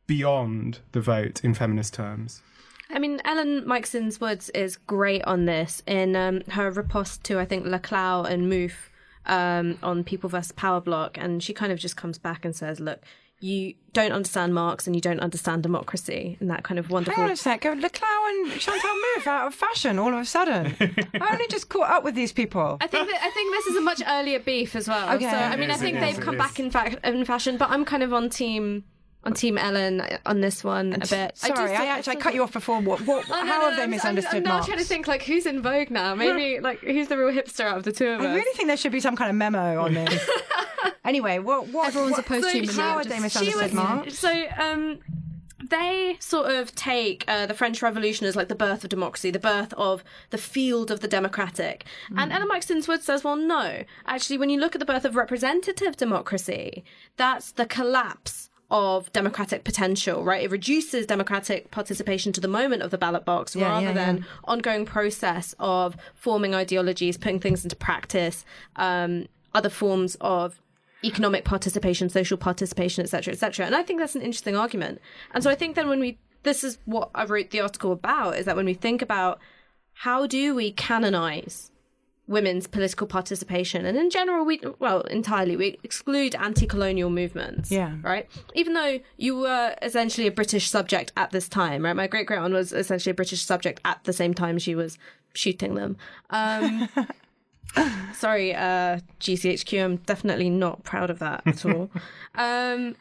[0.09, 2.43] beyond the vote in feminist terms?
[2.91, 7.45] I mean, Ellen Meiksins Woods is great on this in um, her riposte to, I
[7.45, 8.91] think, Laclau and Mouffe
[9.27, 10.53] um, on People vs.
[10.53, 11.19] Power Block.
[11.19, 13.01] And she kind of just comes back and says, look,
[13.41, 16.39] you don't understand Marx and you don't understand democracy.
[16.41, 17.17] And that kind of wonderful.
[17.17, 17.61] Hang on a sec.
[17.61, 20.75] Go Laclau and Chantal Mouffe out of fashion all of a sudden.
[20.81, 22.79] I only just caught up with these people.
[22.81, 25.15] I think that, I think this is a much earlier beef as well.
[25.17, 25.31] Okay.
[25.31, 27.59] So I mean, It I think it they've is, come back in fact in fashion,
[27.59, 28.85] but I'm kind of on team
[29.25, 31.37] on Team Ellen on this one a bit.
[31.37, 32.81] Sorry, I, think- actually I cut you off before.
[32.81, 33.01] What?
[33.03, 35.07] what Oh, no, how no, have they I'm- misunderstood I'm, I'm now trying to think
[35.07, 36.15] like who's in vogue now.
[36.15, 38.27] Maybe like who's the real hipster out of the two of us?
[38.27, 40.29] I really think there should be some kind of memo on this.
[41.05, 41.69] anyway, what?
[41.69, 44.19] what Everyone's what, a post-human So how have they just- misunderstood was- Marx?
[44.19, 44.99] So, um,
[45.71, 49.39] they sort of take uh, the French Revolution as like the birth of democracy, the
[49.39, 51.87] birth of the field of the democratic.
[52.15, 53.83] And Ellen Meiksins Wood says, well, no.
[54.07, 56.85] Actually, when you look at the birth of representative democracy,
[57.17, 60.43] that's the collapse of democratic potential, right?
[60.43, 64.17] It reduces democratic participation to the moment of the ballot box Yeah, rather yeah, than
[64.19, 64.25] yeah.
[64.45, 68.45] ongoing process of forming ideologies, putting things into practice,
[68.77, 70.61] um, other forms of
[71.05, 73.67] economic participation, social participation, etc., etc.
[73.67, 75.01] And I think that's an interesting argument.
[75.33, 78.37] And so I think then when we, this is what I wrote the article about,
[78.39, 79.39] is that when we think about
[79.93, 81.71] how do we canonize
[82.27, 87.71] women's political participation, and in general, we well entirely we exclude anti-colonial movements.
[87.71, 87.97] Yeah.
[88.03, 88.29] Right.
[88.55, 91.95] Even though you were essentially a British subject at this time, right?
[91.95, 94.99] My great great aunt was essentially a British subject at the same time she was
[95.35, 95.97] shooting them.
[96.31, 96.89] Um,
[98.15, 99.85] sorry, uh, GCHQ.
[99.85, 101.91] I'm definitely not proud of that at all.
[102.35, 102.97] um,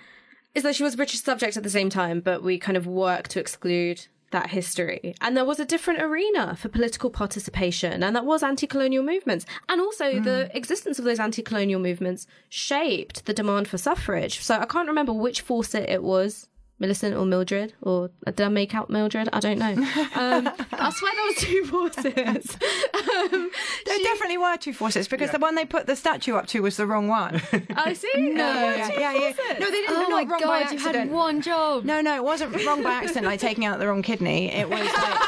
[0.54, 2.86] is that she was a British subject at the same time, but we kind of
[2.86, 5.16] work to exclude that history.
[5.22, 9.46] And there was a different arena for political participation, and that was anti colonial movements.
[9.70, 10.24] And also, hmm.
[10.24, 14.42] the existence of those anti colonial movements shaped the demand for suffrage.
[14.42, 16.50] So I can't remember which Fawcett it was.
[16.84, 19.30] Millicent or Mildred, or did I make out Mildred?
[19.32, 19.72] I don't know.
[19.72, 22.56] Um, I swear there was two Fawcetts.
[23.34, 23.50] um,
[23.86, 26.76] There definitely were two Fawcetts because the one they put the statue up to was
[26.76, 27.42] the wrong one.
[27.78, 28.10] I see.
[28.18, 29.60] No, Uh, yeah, yeah, yeah.
[29.60, 29.96] No, they didn't.
[29.96, 30.96] Oh not my wrong by god, you accident.
[30.96, 31.86] had one job.
[31.86, 34.52] No, no, it wasn't wrong by accident, like taking out the wrong kidney.
[34.54, 35.20] It was like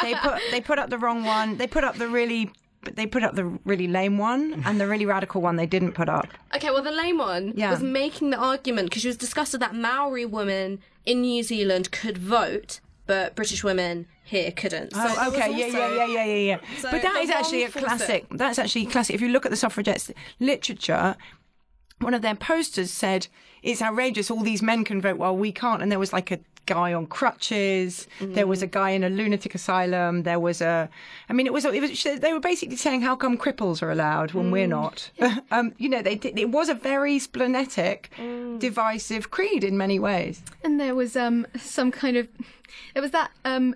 [0.00, 1.58] they put they put up the wrong one.
[1.58, 2.50] They put up the really
[2.94, 6.06] they put up the really lame one and the really radical one they didn't put
[6.08, 6.28] up.
[6.54, 7.70] Okay, well, the lame one Yeah.
[7.70, 12.18] was making the argument because she was disgusted that Maori women in New Zealand could
[12.18, 14.92] vote, but British women here couldn't.
[14.94, 16.58] Oh, so Oh, okay, yeah, also- yeah, yeah, yeah, yeah, yeah.
[16.80, 18.26] So but that is actually a classic.
[18.30, 19.14] That's actually classic.
[19.14, 21.16] If you look at the suffragettes literature,
[22.00, 23.28] one of their posters said,
[23.62, 24.30] "It's outrageous.
[24.30, 27.06] All these men can vote while we can't." And there was like a guy on
[27.06, 28.06] crutches.
[28.20, 30.22] There was a guy in a lunatic asylum.
[30.22, 30.88] There was a.
[31.28, 31.64] I mean, it was.
[31.64, 32.02] It was.
[32.02, 35.10] They were basically saying, "How come cripples are allowed when we're not?"
[35.50, 36.38] um, you know, they did.
[36.38, 38.10] It was a very splenetic,
[38.58, 40.42] divisive creed in many ways.
[40.62, 42.28] And there was um some kind of
[42.94, 43.74] there was that um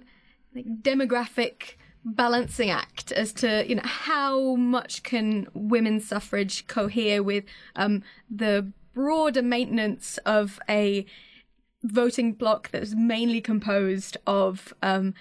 [0.55, 1.75] like demographic
[2.05, 7.45] balancing act as to you know how much can women's suffrage cohere with
[7.77, 11.05] um the broader maintenance of a
[11.83, 15.15] voting bloc that was mainly composed of um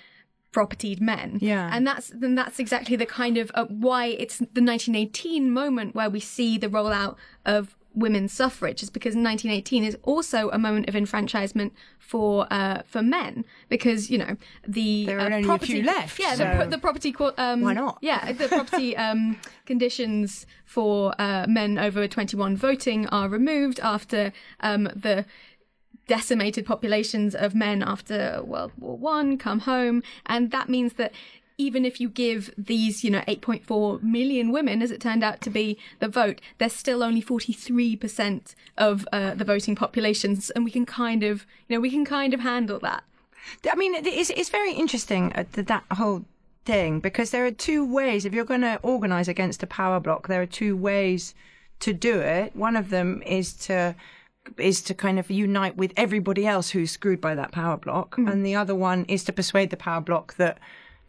[0.51, 1.37] propertied men.
[1.41, 1.69] Yeah.
[1.71, 6.09] And that's then that's exactly the kind of uh, why it's the 1918 moment where
[6.09, 7.15] we see the rollout
[7.45, 13.01] of women's suffrage is because 1918 is also a moment of enfranchisement for uh, for
[13.01, 16.57] men because you know the There are uh, only a property, few left, Yeah, so-
[16.59, 17.97] the, the property um, Why not?
[18.01, 24.83] Yeah, the property um, conditions for uh, men over 21 voting are removed after um,
[24.95, 25.25] the
[26.07, 31.11] decimated populations of men after World War One come home, and that means that
[31.57, 35.49] even if you give these, you know, 8.4 million women, as it turned out to
[35.49, 40.85] be, the vote, there's still only 43% of uh, the voting populations, and we can
[40.85, 43.03] kind of, you know, we can kind of handle that.
[43.71, 46.25] I mean, it's, it's very interesting uh, that, whole
[46.65, 48.25] thing because there are two ways.
[48.25, 51.33] If you're going to organise against a power bloc, there are two ways
[51.79, 52.55] to do it.
[52.55, 53.95] One of them is to
[54.57, 58.31] is to kind of unite with everybody else who's screwed by that power bloc, mm.
[58.31, 60.59] and the other one is to persuade the power bloc that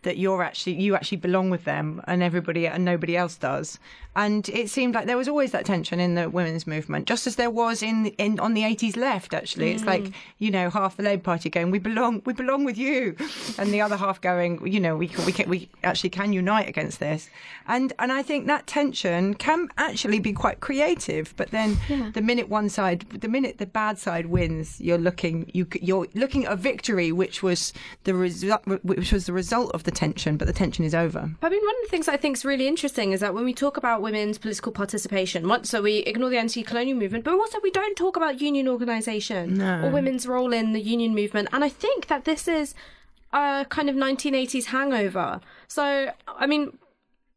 [0.03, 3.79] that you're actually you actually belong with them and everybody and nobody else does
[4.19, 7.37] and it seemed like there was always that tension in the women's movement just as
[7.37, 9.71] there was in in on the 80s left actually.
[9.71, 10.13] It's like mm.
[10.39, 13.15] you know half the labour party going we belong we belong with you.
[13.59, 16.69] And the other half going you know we can, we can, we actually can unite
[16.69, 17.31] against this.
[17.69, 21.79] And and i think that tension can actually be quite creative but then
[22.15, 26.45] the minute one side the minute the bad side wins you're looking you you're looking
[26.47, 30.49] at a victory which was the result which was the result of the tension but
[30.49, 31.21] the tension is over.
[31.43, 33.55] I mean, one of the things I think is really interesting is that when we
[33.55, 37.97] talk about women's political participation, so we ignore the anti-colonial movement, but also we don't
[37.97, 41.49] talk about union organisation or women's role in the union movement.
[41.53, 42.75] And I think that this is
[43.33, 45.41] a kind of 1980s hangover.
[45.67, 46.79] So, I mean,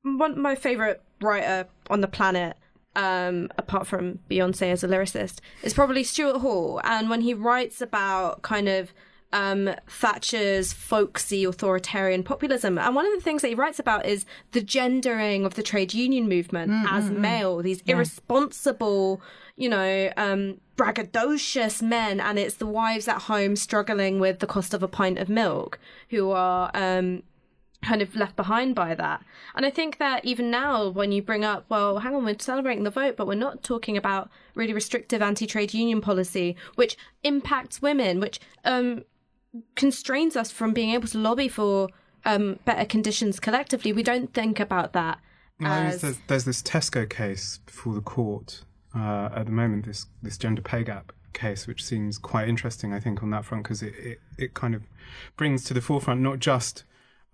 [0.03, 2.57] one my favourite writer on the planet,
[2.95, 6.81] um, apart from Beyonce as a lyricist, is probably Stuart Hall.
[6.83, 8.93] And when he writes about kind of
[9.33, 12.77] um, Thatcher's folksy authoritarian populism.
[12.77, 15.93] And one of the things that he writes about is the gendering of the trade
[15.93, 19.21] union movement Mm, as male, these irresponsible,
[19.55, 22.19] you know, um, braggadocious men.
[22.19, 25.79] And it's the wives at home struggling with the cost of a pint of milk
[26.09, 26.71] who are.
[26.73, 27.23] Um,
[27.81, 29.23] kind of left behind by that.
[29.55, 32.83] And I think that even now, when you bring up, well, hang on, we're celebrating
[32.83, 37.81] the vote, but we're not talking about really restrictive anti trade union policy, which impacts
[37.81, 39.03] women, which um,
[39.75, 41.89] constrains us from being able to lobby for
[42.25, 43.93] um, better conditions collectively.
[43.93, 45.19] We don't think about that.
[45.59, 48.63] Well, As, there's, there's this Tesco case before the court
[48.95, 52.99] uh, at the moment, this, this gender pay gap case, which seems quite interesting, I
[52.99, 54.83] think, on that front, because it, it, it kind of
[55.37, 56.83] brings to the forefront not just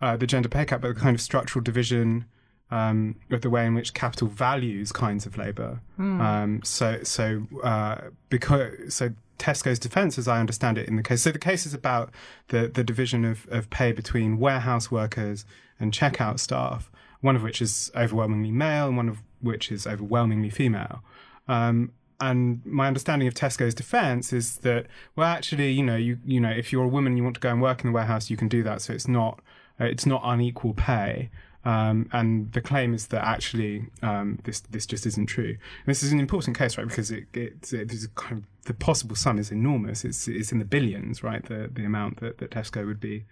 [0.01, 2.26] uh, the gender pay gap, but the kind of structural division
[2.70, 5.82] um, of the way in which capital values kinds of labour.
[5.97, 11.21] Um, so, so uh, because so Tesco's defence, as I understand it, in the case,
[11.21, 12.09] so the case is about
[12.49, 15.45] the the division of, of pay between warehouse workers
[15.79, 16.91] and checkout staff.
[17.21, 21.03] One of which is overwhelmingly male, and one of which is overwhelmingly female.
[21.47, 26.39] Um, and my understanding of Tesco's defence is that, well, actually, you know, you you
[26.39, 28.29] know, if you're a woman and you want to go and work in the warehouse,
[28.29, 28.81] you can do that.
[28.81, 29.41] So it's not
[29.79, 31.29] uh, it's not unequal pay.
[31.66, 35.49] Um, and the claim is that actually um, this this just isn't true.
[35.49, 36.88] And this is an important case, right?
[36.88, 37.74] Because it, it,
[38.16, 40.05] kind of the possible sum is enormous.
[40.05, 41.43] It's it's in the billions, right?
[41.43, 43.26] The the amount that, that Tesco would be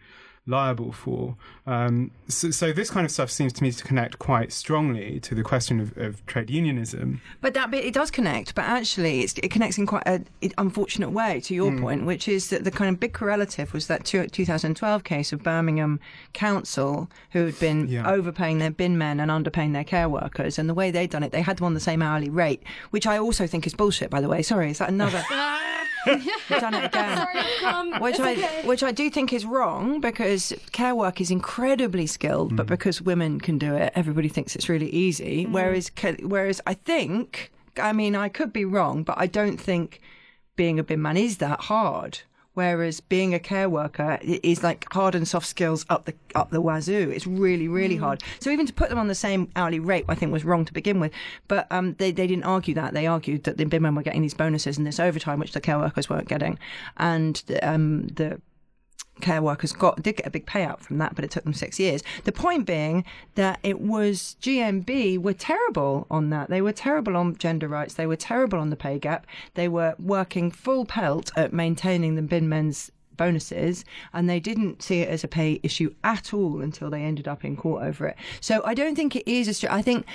[0.48, 1.36] liable for.
[1.66, 5.34] Um, so, so this kind of stuff seems to me to connect quite strongly to
[5.34, 7.20] the question of, of trade unionism.
[7.42, 10.28] But that bit it does connect, but actually it's, it connects in quite an
[10.58, 11.40] unfortunate way.
[11.42, 15.04] To your point, which is that the kind of big correlative was that two, 2012
[15.04, 16.00] case of Birmingham
[16.34, 18.10] Council, who had been Yeah.
[18.10, 21.32] overpaying their bin men and underpaying their care workers, and the way they'd done it,
[21.32, 24.10] they had them on the same hourly rate, which I also think is bullshit.
[24.10, 25.24] By the way, sorry, is that another?
[26.06, 27.28] We've done it again.
[27.66, 28.36] um, which I
[28.66, 33.40] which I do think is wrong because care work is incredibly skilled, but because women
[33.40, 35.46] can do it, everybody thinks it's really easy.
[35.46, 35.92] Whereas
[36.22, 40.02] whereas I think, I mean, I could be wrong, but I don't think
[40.56, 42.20] being a bin man is that hard.
[42.56, 46.62] Whereas being a care worker is like hard and soft skills up the up the
[46.62, 47.12] wazoo.
[47.12, 48.24] It's really really hard.
[48.40, 50.74] So even to put them on the same hourly rate, I think was wrong to
[50.74, 51.12] begin with.
[51.48, 52.94] But um, they they didn't argue that.
[52.94, 55.62] They argued that the bin men were getting these bonuses and this overtime, which the
[55.62, 56.58] care workers weren't getting,
[56.98, 58.42] and um, the
[59.22, 61.80] care workers got did get a big payout from that, but it took them six
[61.80, 62.04] years.
[62.24, 63.06] The point being
[63.36, 66.50] that it was GMB were terrible on that.
[66.50, 67.94] They were terrible on gender rights.
[67.94, 69.26] They were terrible on the pay gap.
[69.54, 75.02] They were working full pelt at maintaining the bin men's bonuses and they didn't see
[75.02, 78.18] it as a pay issue at all until they ended up in court over it
[78.42, 80.06] so i don't think it is a str- i think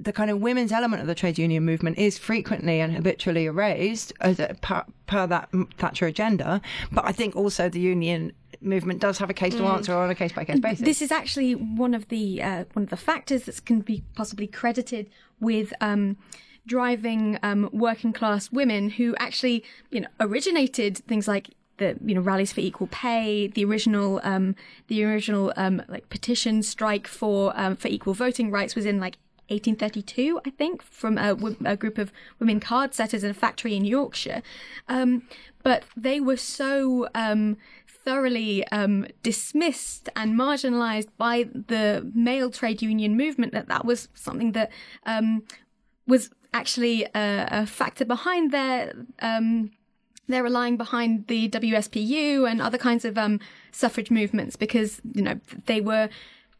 [0.00, 4.12] the kind of women's element of the trade union movement is frequently and habitually erased
[4.20, 6.60] as a, per, per that thatcher agenda
[6.92, 10.14] but i think also the union movement does have a case to answer on a
[10.14, 13.44] case by case basis This is actually one of the uh, one of the factors
[13.44, 15.08] that can be possibly credited
[15.40, 16.16] with um,
[16.66, 22.20] driving um, working class women who actually you know originated things like the you know
[22.20, 24.54] rallies for equal pay, the original um,
[24.88, 29.16] the original um, like petition strike for um, for equal voting rights was in like
[29.48, 34.42] 1832, I think, from a group of women card setters in a factory in Yorkshire.
[34.88, 35.22] Um,
[35.62, 37.56] but they were so um,
[38.08, 44.52] thoroughly um, dismissed and marginalized by the male trade union movement that that was something
[44.52, 44.72] that
[45.04, 45.42] um,
[46.06, 49.70] was actually a, a factor behind their um,
[50.26, 53.40] they're relying behind the WSPU and other kinds of um,
[53.72, 56.08] suffrage movements because you know they were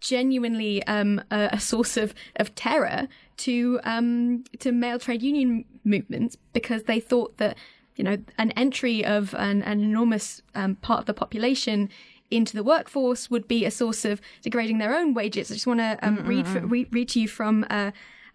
[0.01, 6.37] genuinely um, a, a source of, of terror to um, to male trade union movements
[6.53, 7.57] because they thought that
[7.99, 11.91] you know an entry of an, an enormous um, part of the population
[12.31, 15.51] into the workforce would be a source of degrading their own wages.
[15.51, 17.91] I just want to um, read, for, read read to you from uh,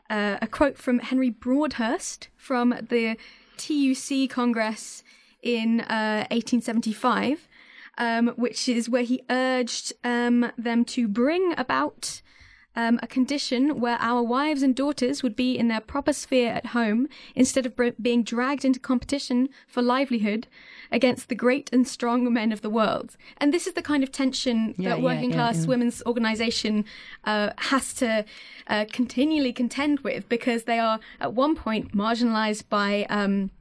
[0.09, 3.17] uh, a quote from Henry Broadhurst from the
[3.57, 5.03] TUC Congress
[5.41, 7.47] in uh, 1875,
[7.97, 12.21] um, which is where he urged um, them to bring about
[12.75, 16.67] um, a condition where our wives and daughters would be in their proper sphere at
[16.67, 20.47] home instead of br- being dragged into competition for livelihood
[20.91, 23.15] against the great and strong men of the world.
[23.37, 25.67] And this is the kind of tension Yeah, that working yeah, class yeah.
[25.67, 26.85] women's organisation
[27.25, 28.25] uh, has to
[28.67, 33.51] uh, continually contend with because they are at one point marginalised by um,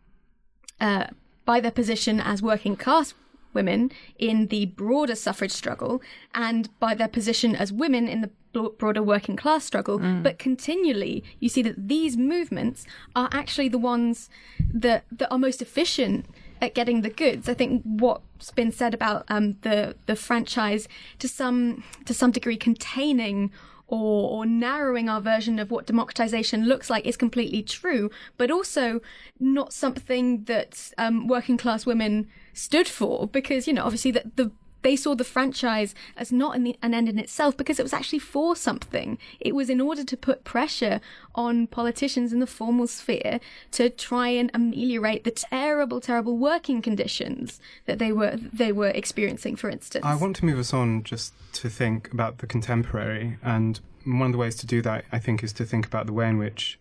[0.80, 1.06] uh,
[1.44, 3.14] by their position as working class
[3.54, 6.02] women in the broader suffrage struggle
[6.34, 8.30] and by their position as women in the
[8.78, 9.98] broader working class struggle.
[10.22, 12.86] But continually, you see that these movements
[13.16, 14.28] are actually the ones
[14.72, 16.26] that, that are most efficient
[16.60, 17.48] at getting the goods.
[17.48, 20.88] I think what what's been said about um, the the franchise
[21.20, 23.52] to some to some degree containing
[23.86, 29.00] or, or narrowing our version of what democratization looks like is completely true, but also
[29.38, 34.50] not something that um, working class women stood for because you know obviously that the
[34.82, 38.18] they saw the franchise as not an, an end in itself because it was actually
[38.18, 39.18] for something.
[39.40, 41.00] It was in order to put pressure
[41.34, 43.40] on politicians in the formal sphere
[43.72, 49.56] to try and ameliorate the terrible, terrible working conditions that they were they were experiencing.
[49.56, 53.80] For instance, I want to move us on just to think about the contemporary, and
[54.04, 56.28] one of the ways to do that, I think, is to think about the way
[56.28, 56.78] in which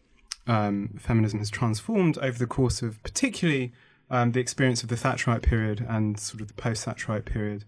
[0.47, 3.71] um, feminism has transformed over the course of particularly
[4.11, 7.63] um, the experience of the Thatcherite period and sort of the post-Thatcherite period.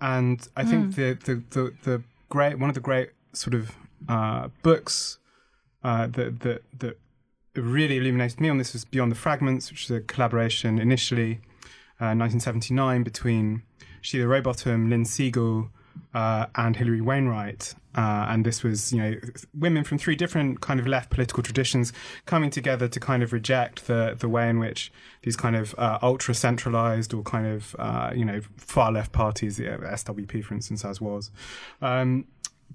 [0.00, 3.72] And I think the, the, the, the great one of the great sort of
[4.08, 5.18] uh, books
[5.82, 6.98] uh, that, that that
[7.54, 11.40] really illuminated me on this was Beyond the Fragments, which is a collaboration initially
[12.00, 13.62] uh, 1979 between
[14.00, 15.70] Sheila Rowbotham, Lynne Segal,
[16.14, 17.74] uh, and Hilary Wainwright.
[17.94, 19.14] Uh, and this was, you know,
[19.54, 21.92] women from three different kind of left political traditions
[22.26, 25.98] coming together to kind of reject the the way in which these kind of uh,
[26.02, 30.84] ultra centralized or kind of, uh, you know, far left parties, the SWP, for instance,
[30.84, 31.30] as was.
[31.80, 32.26] Um,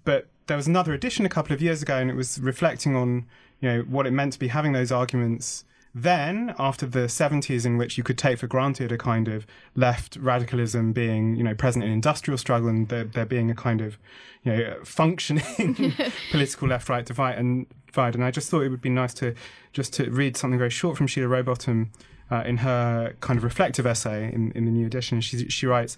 [0.04, 3.26] but there was another edition a couple of years ago, and it was reflecting on,
[3.60, 5.66] you know, what it meant to be having those arguments
[6.04, 10.16] then, after the 70s, in which you could take for granted a kind of left
[10.18, 13.98] radicalism being, you know, present in industrial struggle and there, there being a kind of,
[14.44, 15.94] you know, functioning
[16.32, 18.14] political left-right divide and divide.
[18.14, 19.34] And I just thought it would be nice to
[19.74, 21.90] just to read something very short from Sheila Rowbotham
[22.30, 25.20] uh, in her kind of reflective essay in, in the new edition.
[25.22, 25.98] She, she writes,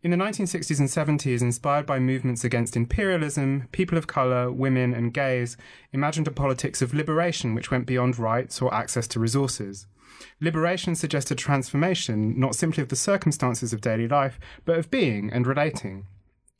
[0.00, 5.12] in the 1960s and 70s, inspired by movements against imperialism, people of colour, women, and
[5.12, 5.56] gays
[5.92, 9.86] imagined a politics of liberation which went beyond rights or access to resources.
[10.40, 15.48] Liberation suggested transformation, not simply of the circumstances of daily life, but of being and
[15.48, 16.06] relating.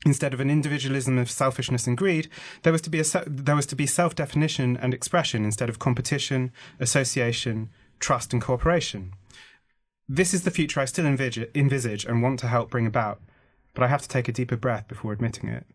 [0.05, 2.29] Instead of an individualism of selfishness and greed,
[2.63, 6.51] there was to be se- there was to be self-definition and expression instead of competition,
[6.79, 7.69] association,
[7.99, 9.13] trust, and cooperation.
[10.07, 13.21] This is the future I still envisage and want to help bring about,
[13.73, 15.65] but I have to take a deeper breath before admitting it.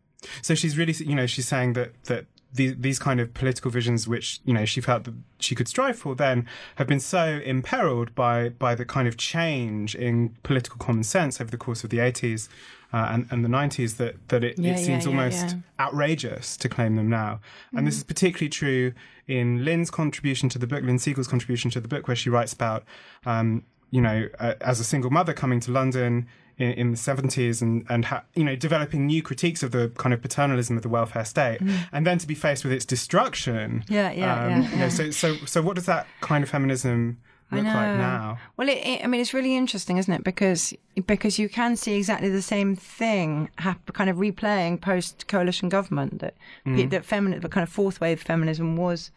[0.43, 4.09] So she's really, you know, she's saying that that these these kind of political visions,
[4.09, 8.15] which you know she felt that she could strive for, then have been so imperiled
[8.15, 11.99] by by the kind of change in political common sense over the course of the
[11.99, 12.49] eighties
[12.93, 15.85] uh, and and the nineties that that it, Yeah, it seems yeah, almost yeah.
[15.85, 17.41] outrageous to claim them now.
[17.77, 18.93] And this is particularly true
[19.27, 22.53] in Lynne's contribution to the book, Lynne Segal's contribution to the book, where she writes
[22.53, 22.85] about,
[23.27, 26.29] um, you know, uh, as a single mother coming to London
[26.59, 30.13] in, in the 70s and, and ha- you know, developing new critiques of the kind
[30.13, 31.61] of paternalism of the welfare state,
[31.93, 33.85] and then to be faced with its destruction.
[33.89, 37.19] Yeah, yeah, um, yeah, you know, so, so, so what does that kind of feminism
[37.51, 38.39] look like now?
[38.57, 40.25] Well, it, it, I mean, it's really interesting, isn't it?
[40.25, 40.75] Because
[41.07, 43.51] because you can see exactly the same thing
[43.93, 46.35] kind of replaying post coalition government that
[46.65, 49.11] pe- that feminine, the kind of fourth wave feminism was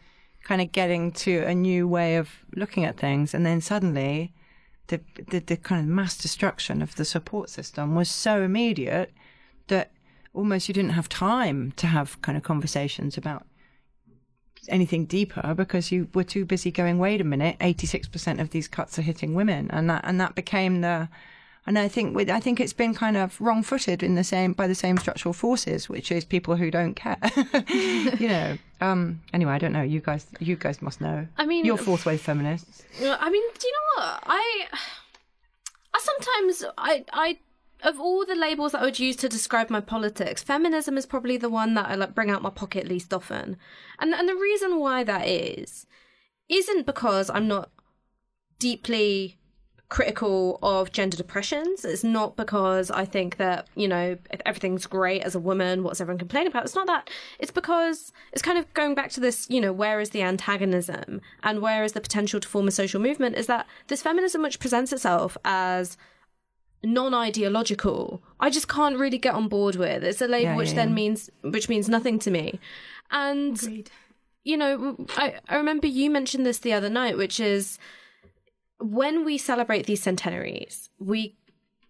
[0.44, 4.32] kind of getting to a new way of looking at things, and then suddenly.
[4.88, 9.12] The, the the kind of mass destruction of the support system was so immediate
[9.68, 9.92] that
[10.32, 13.46] almost you didn't have time to have kind of conversations about
[14.68, 18.98] anything deeper because you were too busy going wait a minute 86% of these cuts
[18.98, 19.70] are hitting women.
[19.70, 21.08] And that and that became the
[21.68, 24.66] and I think with, I think it's been kind of wrong-footed in the same by
[24.66, 27.18] the same structural forces, which is people who don't care.
[27.68, 28.56] you know.
[28.80, 29.20] Um.
[29.34, 29.82] Anyway, I don't know.
[29.82, 31.26] You guys, you guys must know.
[31.36, 32.84] I mean- you're fourth wave feminists.
[33.02, 34.22] I mean, do you know what?
[34.26, 34.64] I,
[35.92, 37.38] I sometimes I I
[37.82, 41.36] of all the labels that I would use to describe my politics, feminism is probably
[41.36, 43.58] the one that I like bring out my pocket least often.
[43.98, 45.86] And and the reason why that is
[46.48, 47.70] isn't because I'm not
[48.58, 49.37] deeply
[49.90, 51.84] critical of gender depressions.
[51.84, 55.98] It's not because I think that, you know, if everything's great as a woman, what's
[56.00, 56.64] everyone complaining about?
[56.66, 57.08] It's not that.
[57.38, 61.22] It's because it's kind of going back to this, you know, where is the antagonism
[61.42, 63.36] and where is the potential to form a social movement?
[63.36, 65.96] Is that this feminism which presents itself as
[66.84, 70.74] non-ideological i just can't really get on board with it's a label Yeah, which yeah,
[70.76, 70.94] then yeah.
[70.94, 72.60] means which means nothing to me
[73.10, 73.90] and Agreed.
[74.44, 77.78] you know, I, I remember you mentioned this the other night, which is
[78.78, 81.36] when we celebrate these centenaries, we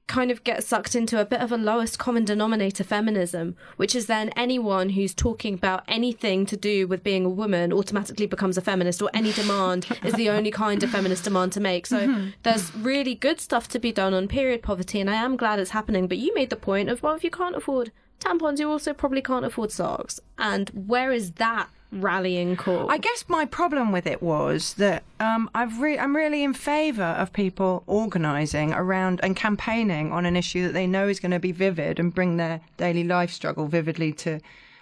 [0.07, 4.07] kind of get sucked into a bit of a lowest common denominator feminism, which is
[4.07, 8.62] then anyone who's talking about anything to do with being a woman automatically becomes a
[8.62, 11.86] feminist, or any demand is the only kind of feminist demand to make.
[11.86, 12.30] So mm-hmm.
[12.43, 15.70] there's really good stuff to be done on period poverty, and I am glad it's
[15.70, 16.09] happening.
[16.09, 19.22] But you made the point of, well, if you can't afford tampons, you also probably
[19.22, 20.20] can't afford socks.
[20.38, 22.90] And where is that rallying call?
[22.90, 27.02] I guess my problem with it was that um, I've re- I'm really in favour
[27.02, 31.38] of people organising around and campaigning on an issue that they know is going to
[31.38, 34.40] be vivid and bring their daily life struggle vividly to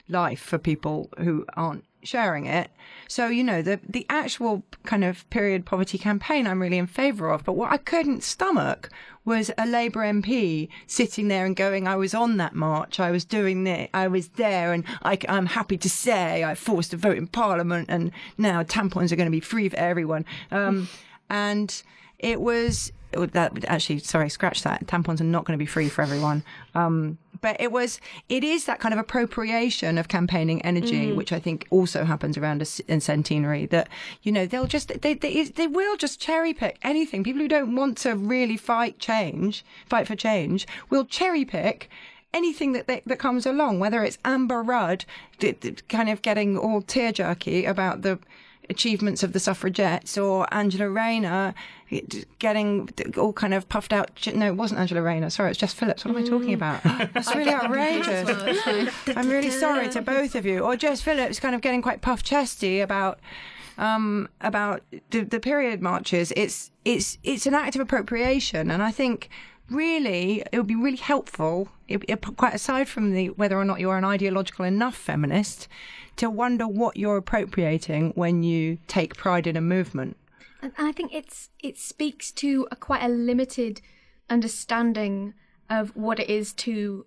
[0.09, 2.71] life for people who aren't sharing it.
[3.09, 7.31] So, you know, the the actual kind of period poverty campaign I'm really in favour
[7.31, 7.45] of.
[7.45, 8.91] But what I couldn't stomach
[9.25, 13.25] was a Labour MP sitting there and going, I was on that march, I was
[13.25, 17.19] doing it, I was there, and I, am happy to say I forced a vote
[17.19, 20.25] in Parliament, and now tampons are going to be free for everyone.
[20.53, 20.89] Um,
[21.29, 21.83] and
[22.21, 24.87] it was that actually sorry scratch that.
[24.87, 26.43] Tampons are not going to be free for everyone.
[26.75, 31.17] Um, but it was it is that kind of appropriation of campaigning energy mm.
[31.17, 33.91] which i think also happens around a, a centenary that
[34.23, 37.25] you know they'll just they, they they will just cherry pick anything.
[37.25, 41.91] People who don't want to really fight change fight for change will cherry pick
[42.35, 45.05] anything that they, that comes along, whether it's Amber Rudd
[45.89, 48.19] kind of getting all tear jerky about the
[48.69, 51.55] achievements of the suffragettes or Angela Rayner
[52.39, 54.27] getting all kind of puffed out.
[54.35, 55.31] No, it wasn't Angela Rayner.
[55.31, 56.05] Sorry, it's Jess Phillips.
[56.05, 56.83] What am I talking about?
[56.83, 58.93] That's really outrageous.
[59.17, 60.61] I'm really sorry to both of you.
[60.61, 63.21] Or Jess Phillips kind of getting quite puff chesty about
[63.79, 66.33] um, about the, the period marches.
[66.37, 69.29] It's it's it's an act of appropriation, and I think
[69.71, 73.81] really it would be really helpful it, it, quite aside from the whether or not
[73.81, 75.67] you're an ideological enough feminist
[76.17, 80.17] to wonder what you're appropriating when you take pride in a movement.
[80.63, 83.81] And I think it's it speaks to a quite a limited
[84.29, 85.35] understanding
[85.69, 87.07] of what it is to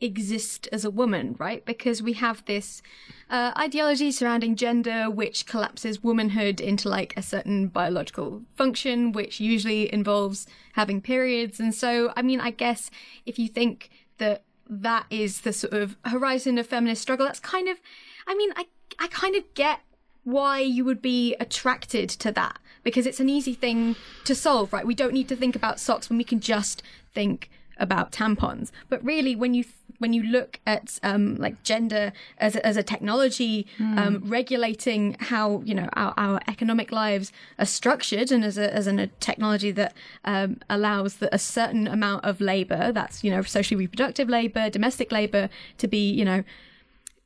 [0.00, 1.64] exist as a woman, right?
[1.64, 2.82] Because we have this
[3.30, 9.92] uh, ideology surrounding gender, which collapses womanhood into like a certain biological function, which usually
[9.92, 11.58] involves having periods.
[11.58, 12.90] And so, I mean, I guess
[13.24, 17.68] if you think that that is the sort of horizon of feminist struggle, that's kind
[17.68, 17.78] of
[18.26, 18.66] I mean, I
[18.98, 19.80] I kind of get
[20.24, 24.86] why you would be attracted to that because it's an easy thing to solve, right?
[24.86, 28.70] We don't need to think about socks when we can just think about tampons.
[28.88, 29.64] But really, when you
[29.98, 33.96] when you look at um, like gender as a, as a technology mm.
[33.96, 38.86] um, regulating how you know our, our, economic lives are structured, and as a as
[38.86, 39.94] an, a technology that
[40.24, 45.12] um, allows the, a certain amount of labor, that's you know socially reproductive labor, domestic
[45.12, 45.48] labor,
[45.78, 46.44] to be you know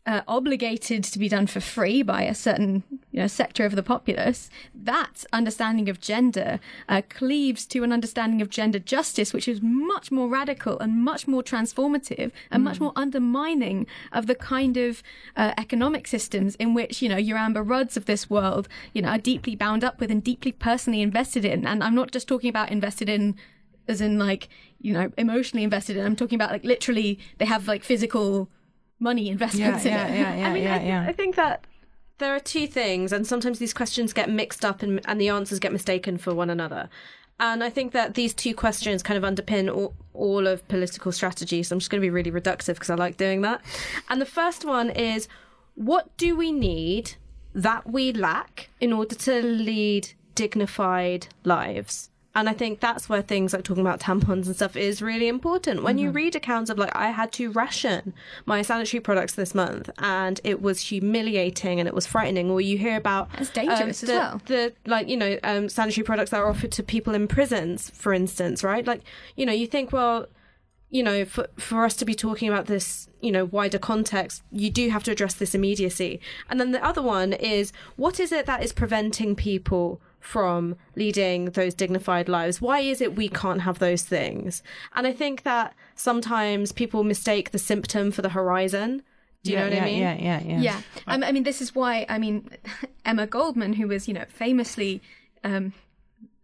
[0.08, 3.82] uh, obligated to be done for free by a certain you know, sector of the
[3.82, 9.60] populace, that understanding of gender uh, cleaves to an understanding of gender justice, which is
[9.60, 12.64] much more radical and much more transformative and mm.
[12.64, 15.02] much more undermining of the kind of
[15.36, 19.08] uh, economic systems in which you know your Amber Rudds of this world, you know,
[19.08, 21.66] are deeply bound up with and deeply personally invested in.
[21.66, 23.36] And I'm not just talking about invested in
[23.86, 24.48] as in like
[24.80, 26.06] you know emotionally invested in.
[26.06, 28.48] I'm talking about like literally they have like physical
[28.98, 30.18] money investments yeah, in yeah, it.
[30.18, 31.06] Yeah, yeah, I mean, yeah, I, yeah.
[31.08, 31.66] I think that
[32.18, 35.58] there are two things, and sometimes these questions get mixed up and, and the answers
[35.58, 36.88] get mistaken for one another.
[37.40, 41.62] And I think that these two questions kind of underpin all, all of political strategy.
[41.62, 43.60] So I'm just going to be really reductive because I like doing that.
[44.08, 45.28] And the first one is
[45.76, 47.12] what do we need
[47.54, 52.10] that we lack in order to lead dignified lives?
[52.38, 55.82] And I think that's where things like talking about tampons and stuff is really important.
[55.82, 56.04] When mm-hmm.
[56.04, 58.14] you read accounts of like, I had to ration
[58.46, 62.78] my sanitary products this month and it was humiliating and it was frightening, or you
[62.78, 63.28] hear about.
[63.38, 64.42] It's dangerous um, the, as well.
[64.46, 68.12] The, like, you know, um, sanitary products that are offered to people in prisons, for
[68.12, 68.86] instance, right?
[68.86, 69.00] Like,
[69.34, 70.28] you know, you think, well,
[70.90, 74.70] you know, for, for us to be talking about this, you know, wider context, you
[74.70, 76.20] do have to address this immediacy.
[76.48, 81.46] And then the other one is what is it that is preventing people from leading
[81.46, 82.60] those dignified lives?
[82.60, 84.62] Why is it we can't have those things?
[84.94, 89.02] And I think that sometimes people mistake the symptom for the horizon.
[89.44, 90.00] Do you yeah, know what yeah, I mean?
[90.00, 90.60] Yeah, yeah, yeah.
[90.60, 90.80] Yeah.
[91.06, 92.50] I, I mean, this is why, I mean,
[93.04, 95.00] Emma Goldman, who was, you know, famously
[95.44, 95.72] um,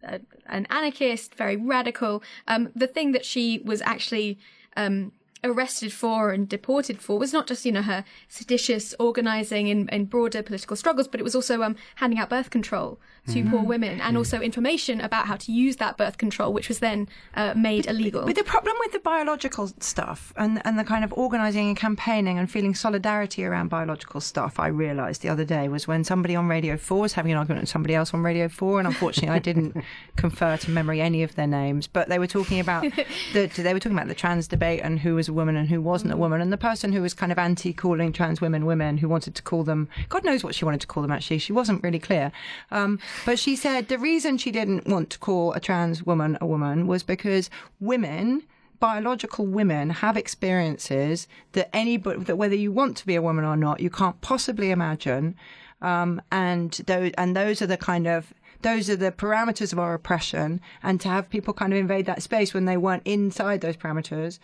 [0.03, 4.39] a, an anarchist, very radical, um, the thing that she was actually
[4.77, 5.11] um,
[5.43, 10.05] arrested for and deported for was not just, you know, her seditious organizing in, in
[10.05, 13.49] broader political struggles, but it was also um, handing out birth control to mm.
[13.49, 17.07] poor women and also information about how to use that birth control, which was then
[17.35, 18.25] uh, made illegal.
[18.25, 22.37] But the problem with the biological stuff and, and the kind of organising and campaigning
[22.37, 26.47] and feeling solidarity around biological stuff, I realised the other day was when somebody on
[26.47, 29.39] Radio 4 was having an argument with somebody else on Radio 4, and unfortunately I
[29.39, 29.75] didn't
[30.15, 32.83] confer to memory any of their names, but they were talking about
[33.33, 35.81] the, they were talking about the trans debate and who was a woman and who
[35.81, 38.97] wasn't a woman, and the person who was kind of anti calling trans women women,
[38.97, 41.53] who wanted to call them, God knows what she wanted to call them actually, she
[41.53, 42.31] wasn't really clear.
[42.71, 46.45] Um, but she said the reason she didn't want to call a trans woman a
[46.45, 47.49] woman was because
[47.79, 48.43] women
[48.79, 53.55] biological women have experiences that anybody that whether you want to be a woman or
[53.55, 55.35] not, you can't possibly imagine.
[55.81, 59.93] Um, and those and those are the kind of those are the parameters of our
[59.93, 60.61] oppression.
[60.83, 64.39] And to have people kind of invade that space when they weren't inside those parameters,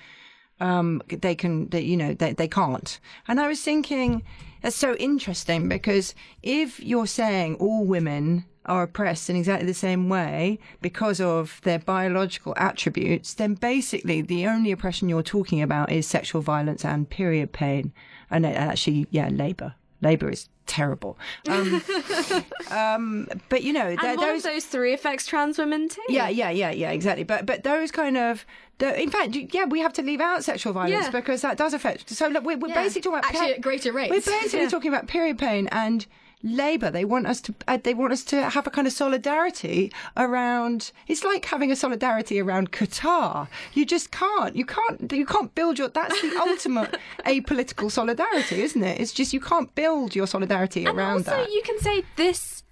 [0.62, 2.99] um, they can, they, you know, they, they can't.
[3.28, 4.24] And I was thinking,
[4.62, 10.07] that's so interesting because if you're saying all women are oppressed in exactly the same
[10.07, 16.05] way because of their biological attributes, then basically the only oppression you're talking about is
[16.05, 17.91] sexual violence and period pain.
[18.30, 19.74] And actually, yeah, labor.
[20.01, 21.18] Labor is terrible.
[21.47, 21.82] Um,
[22.72, 26.01] um, but you know, And there- those, those three affects trans women too.
[26.09, 27.24] yeah, yeah, yeah, yeah, exactly.
[27.24, 28.45] But but those kind of,
[28.78, 31.12] the, in fact, yeah, we have to leave out sexual violence Yeah.
[31.12, 32.09] because that does affect.
[32.09, 32.76] So look, we're, we're Yeah.
[32.84, 34.12] basically talking about Actually, at greater rates.
[34.12, 34.70] We're basically Yeah.
[34.70, 36.05] talking about period pain and
[36.43, 36.89] labour.
[36.91, 37.55] They want us to.
[37.67, 40.91] Uh, they want us to have a kind of solidarity around.
[41.07, 43.47] It's like having a solidarity around catarrh.
[43.73, 44.55] You just can't.
[44.55, 45.11] You can't.
[45.11, 45.89] You can't build your.
[45.89, 48.99] That's the ultimate apolitical solidarity, isn't it?
[48.99, 51.51] It's just you can't build your solidarity And around also, that.
[51.51, 52.63] you can say this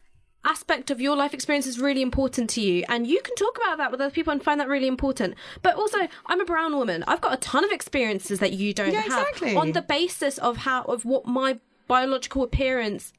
[0.45, 3.77] aspect of your life experience is really important to you, and you can talk about
[3.77, 5.35] that with other people and find that really important.
[5.61, 5.97] But also,
[6.27, 7.03] I'm a brown woman.
[7.07, 9.55] I've got a ton of experiences that you don't Yeah, have exactly.
[9.55, 13.11] on the basis of how of what my biological appearance.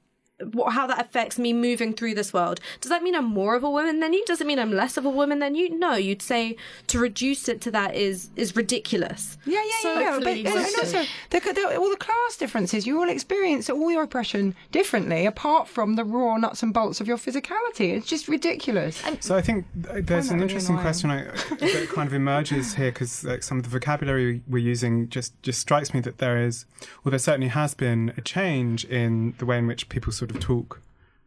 [0.53, 2.61] What, how that affects me moving through this world.
[2.80, 4.24] Does that mean I'm more of a woman than you?
[4.26, 5.76] Does it mean I'm less of a woman than you?
[5.76, 6.57] No, you'd say
[6.88, 9.38] to reduce it to that is is ridiculous.
[9.45, 10.18] Yeah, yeah, So yeah.
[10.18, 14.03] But, and, and also, the, the, all the class differences, you all experience all your
[14.03, 17.95] oppression differently, apart from the raw nuts and bolts of your physicality.
[17.97, 19.03] It's just ridiculous.
[19.20, 20.84] So I think there's an interesting annoying.
[20.84, 21.24] question I,
[21.61, 25.61] that kind of emerges here because like, some of the vocabulary we're using just just
[25.61, 26.66] strikes me that there is,
[27.05, 30.41] well, there certainly has been a change in the way in which people sort of
[30.41, 30.81] talk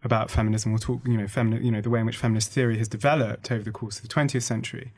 [0.04, 2.78] about feminism or talk, you know, femini- you know, the way in which feminist theory
[2.78, 4.92] has developed over the course of the 20th century,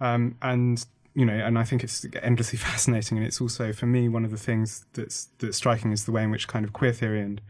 [0.00, 0.84] um, and
[1.14, 4.30] you know, and I think it's endlessly fascinating, and it's also for me one of
[4.30, 7.40] the things that's that's striking is the way in which kind of queer theory and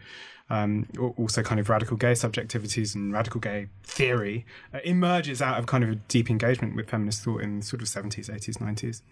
[0.51, 0.87] um,
[1.17, 5.85] also kind of radical gay subjectivities and radical gay theory uh, emerges out of kind
[5.85, 9.03] of a deep engagement with feminist thought in sort of 70s, 80s, 90s.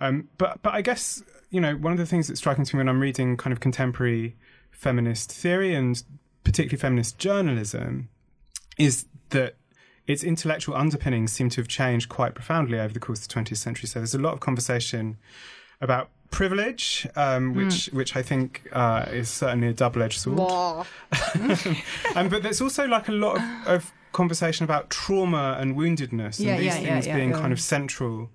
[0.00, 2.78] Um, but but I guess you know one of the things that's striking to me
[2.78, 4.36] when I'm reading kind of contemporary
[4.70, 6.02] feminist theory and
[6.48, 8.08] particularly feminist journalism
[8.78, 9.54] is that
[10.06, 13.58] its intellectual underpinnings seem to have changed quite profoundly over the course of the 20th
[13.58, 13.86] century.
[13.86, 15.18] So there's a lot of conversation
[15.82, 20.40] about privilege, um, which which I think uh, is certainly a double-edged sword.
[22.16, 26.52] um, but there's also like a lot of, of conversation about trauma and woundedness, Yeah,
[26.52, 28.30] and these yeah, things yeah, being kind of central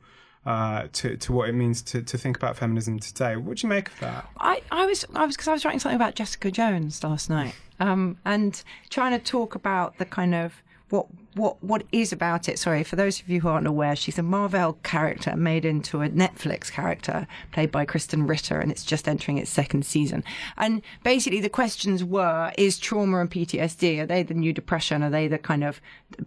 [0.45, 3.38] uh, to to what it means to to think about feminism today.
[3.38, 4.30] What do you make of that?
[4.38, 7.55] I, I was I was because I was writing something about Jessica Jones last night,
[7.84, 12.59] um, and trying to talk about the kind of what what what is about it.
[12.59, 16.09] Sorry for those of you who aren't aware, she's a Marvel character made into a
[16.09, 20.23] Netflix character played by Krysten Ritter, and it's just entering its second season.
[20.57, 25.03] And basically, the questions were: Is trauma and PTSD are they the new depression?
[25.03, 25.81] Are they the kind of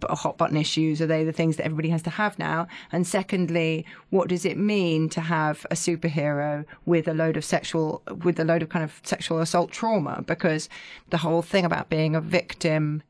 [0.09, 1.01] hot button issues?
[1.01, 2.67] Are they the things that everybody has to have now?
[2.91, 8.01] And secondly, what does it mean to have a superhero with a load of sexual,
[8.23, 10.23] with a load of kind of sexual assault trauma?
[10.25, 10.69] Because
[11.09, 13.03] the whole thing about being a victim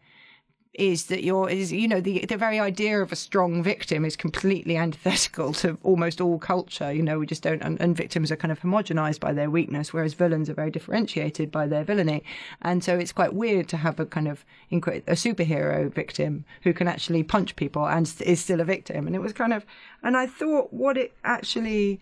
[0.77, 4.15] is that you're is you know the the very idea of a strong victim is
[4.15, 6.91] completely antithetical to almost all culture.
[6.91, 9.91] You know we just don't and, and victims are kind of homogenized by their weakness
[9.91, 12.23] whereas villains are very differentiated by their villainy.
[12.61, 14.75] And so it's quite weird to have a kind of a
[15.15, 19.07] superhero victim who can actually punch people and is still a victim.
[19.07, 19.65] And it was kind of
[20.03, 21.99] and i thought what it actually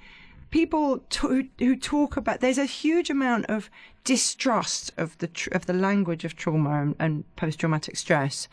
[0.55, 3.69] people t- who, talk about there's a huge amount of
[4.05, 8.47] distrust of the of the language of trauma and, and post traumatic stress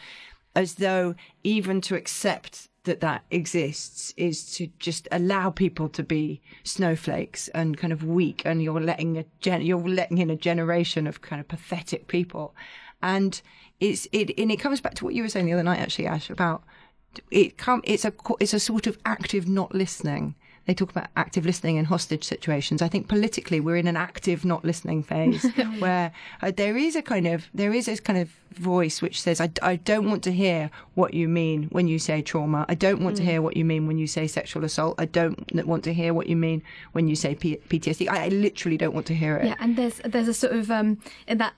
[0.56, 6.40] as though even to accept that that exists is to just allow people to be
[6.64, 11.06] snowflakes and kind of weak and you're letting a gen- you're letting in a generation
[11.06, 12.52] of kind of pathetic people.
[13.00, 13.40] And
[13.78, 16.08] it's it and it comes back to what you were saying the other night actually
[16.08, 16.64] Ash about
[17.30, 20.34] it come it's a it's a sort of active not listening
[20.66, 22.82] they talk about active listening in hostage situations.
[22.82, 25.44] I think politically we're in an active not listening phase
[25.78, 29.40] where uh, there is a kind of there is this kind of voice which says
[29.40, 32.64] I, I don't want to hear what you mean when you say trauma.
[32.68, 34.94] I don't want to hear what you mean when you say sexual assault.
[34.98, 38.08] I don't want to hear what you mean when you say P- PTSD.
[38.08, 39.46] I, I literally don't want to hear it.
[39.46, 41.54] Yeah, and there's there's a sort of um in that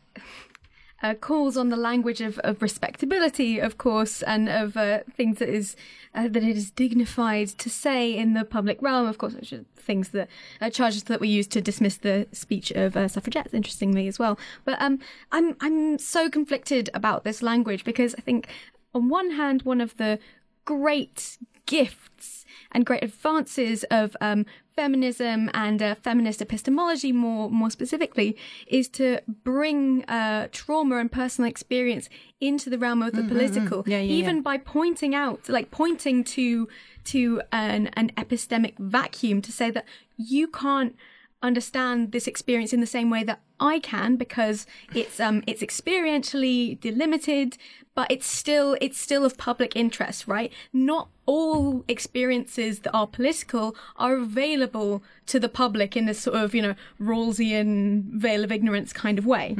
[1.04, 5.50] uh, calls on the language of, of respectability, of course, and of uh, things that
[5.50, 5.76] is
[6.14, 9.34] uh, that it is dignified to say in the public realm, of course,
[9.76, 10.28] things that
[10.62, 13.52] uh, charges that we use to dismiss the speech of uh, suffragettes.
[13.52, 14.38] Interestingly, as well.
[14.64, 14.98] But um,
[15.30, 18.48] I'm I'm so conflicted about this language because I think
[18.94, 20.18] on one hand, one of the
[20.64, 21.36] great
[21.66, 24.44] gifts and great advances of um,
[24.74, 28.36] feminism and uh, feminist epistemology more more specifically
[28.66, 32.08] is to bring uh, trauma and personal experience
[32.40, 34.42] into the realm of the political Mm-hmm, Yeah, yeah, even yeah.
[34.42, 36.68] by pointing out like pointing to
[37.04, 39.84] to an an epistemic vacuum to say that
[40.16, 40.96] you can't
[41.44, 46.80] understand this experience in the same way that I can because it's um it's experientially
[46.80, 47.56] delimited
[47.94, 50.52] but it's still it's still of public interest right?
[50.72, 56.54] Not all experiences that are political are available to the public in this sort of
[56.54, 59.54] you know Rawlsian veil of ignorance kind of way.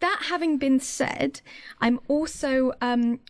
[0.00, 1.40] That having been said
[1.80, 3.20] I'm also um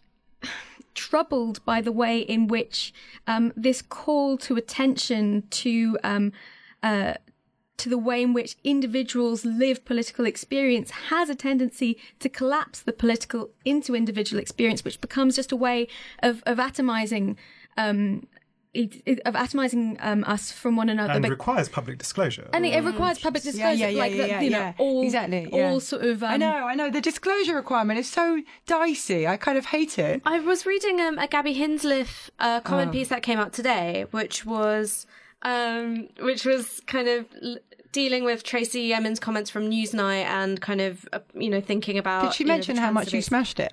[0.95, 2.93] troubled by the way in which
[3.27, 6.33] um, this call to attention to um,
[6.83, 7.15] uh,
[7.79, 12.93] to the way in which individuals live political experience has a tendency to collapse the
[12.93, 15.89] political into individual experience, which becomes just a way
[16.23, 17.37] of of atomizing.
[17.77, 18.27] Um,
[18.75, 22.49] it, it- of atomizing um, us from one another, and But- requires public disclosure.
[22.55, 23.79] and it, it requires public disclosure, Mm.
[23.81, 24.73] Yeah, yeah, yeah, like yeah, that, yeah, you know, yeah.
[24.79, 25.47] all exactly.
[25.53, 26.23] all sort of.
[26.23, 26.89] Um, I know, I know.
[26.91, 29.27] The disclosure requirement is so dicey.
[29.27, 30.23] I kind of hate it.
[30.25, 32.93] I was reading um, a Gaby Hinsliff uh, comment Oh.
[32.93, 35.07] piece that came out today, which was
[35.43, 37.27] um, which was kind of
[37.93, 42.23] dealing with Tracey Emin's comments from Newsnight and kind of uh, you know thinking about.
[42.23, 43.73] Did she you know, mention how much you smashed it?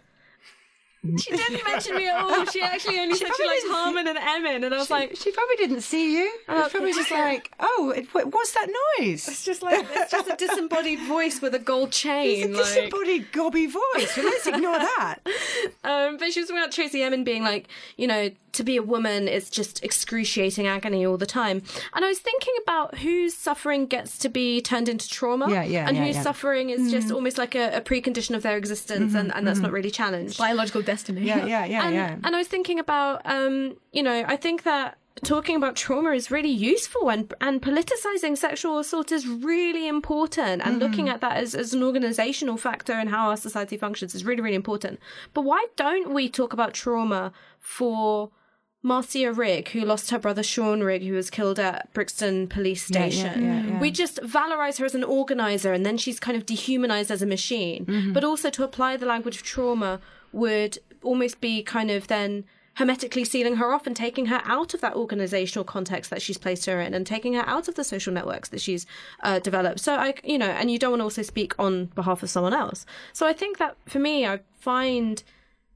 [1.02, 1.54] She mm-hmm.
[1.54, 2.46] didn't mention me at all.
[2.46, 5.56] She actually only said she likes Harman and Emin, and I was like, She probably
[5.56, 6.32] didn't see you.
[6.50, 8.68] Oh, It's probably just like, oh, it, what- what's that
[9.00, 9.26] noise?
[9.28, 12.50] it's just like it's just a disembodied voice with a gold chain.
[12.50, 14.18] It's a like- disembodied gobby voice.
[14.18, 15.20] Well, let's ignore that.
[15.84, 18.84] Um, but she was talking about Tracey Emin being like, you know, to be a
[18.84, 21.62] woman is just excruciating agony all the time.
[21.94, 25.50] And I was thinking about whose suffering gets to be turned into trauma.
[25.50, 26.24] Yeah, yeah, And yeah, whose yeah.
[26.24, 27.16] suffering is just mm-hmm.
[27.16, 30.38] almost like a, a precondition of their existence mm-hmm, and, and that's not really challenged.
[30.38, 31.22] biological destiny.
[31.32, 32.16] Yeah, yeah, yeah, and, yeah.
[32.26, 33.56] and I was thinking about, um,
[33.98, 34.88] you know, I think that
[35.36, 40.74] talking about trauma is really useful and and politicizing sexual assault is really important and
[40.84, 41.16] looking Mm-hmm.
[41.16, 44.60] at that as, as an organizational factor and how our society functions is really really
[44.66, 44.96] important
[45.36, 47.22] but why don't we talk about trauma
[47.60, 48.30] for
[48.82, 53.00] Marcia Rigg, who lost her brother Sean Rigg, who was killed at Brixton Police Yeah,
[53.06, 53.44] yeah, Station.
[53.44, 53.80] yeah, yeah.
[53.84, 57.26] We just valorize her as an organizer, and then she's kind of dehumanized as a
[57.26, 57.86] machine.
[57.86, 58.14] Mm-hmm.
[58.14, 60.00] But also to apply the language of trauma
[60.32, 64.80] would almost be kind of then hermetically sealing her off and taking her out of
[64.80, 68.14] that organizational context that she's placed her in and taking her out of the social
[68.14, 68.86] networks that she's
[69.22, 69.82] uh, developed.
[69.82, 72.54] So I, you know, and you don't want to also speak on behalf of someone
[72.54, 72.86] else.
[73.12, 75.22] So I think that for me, I find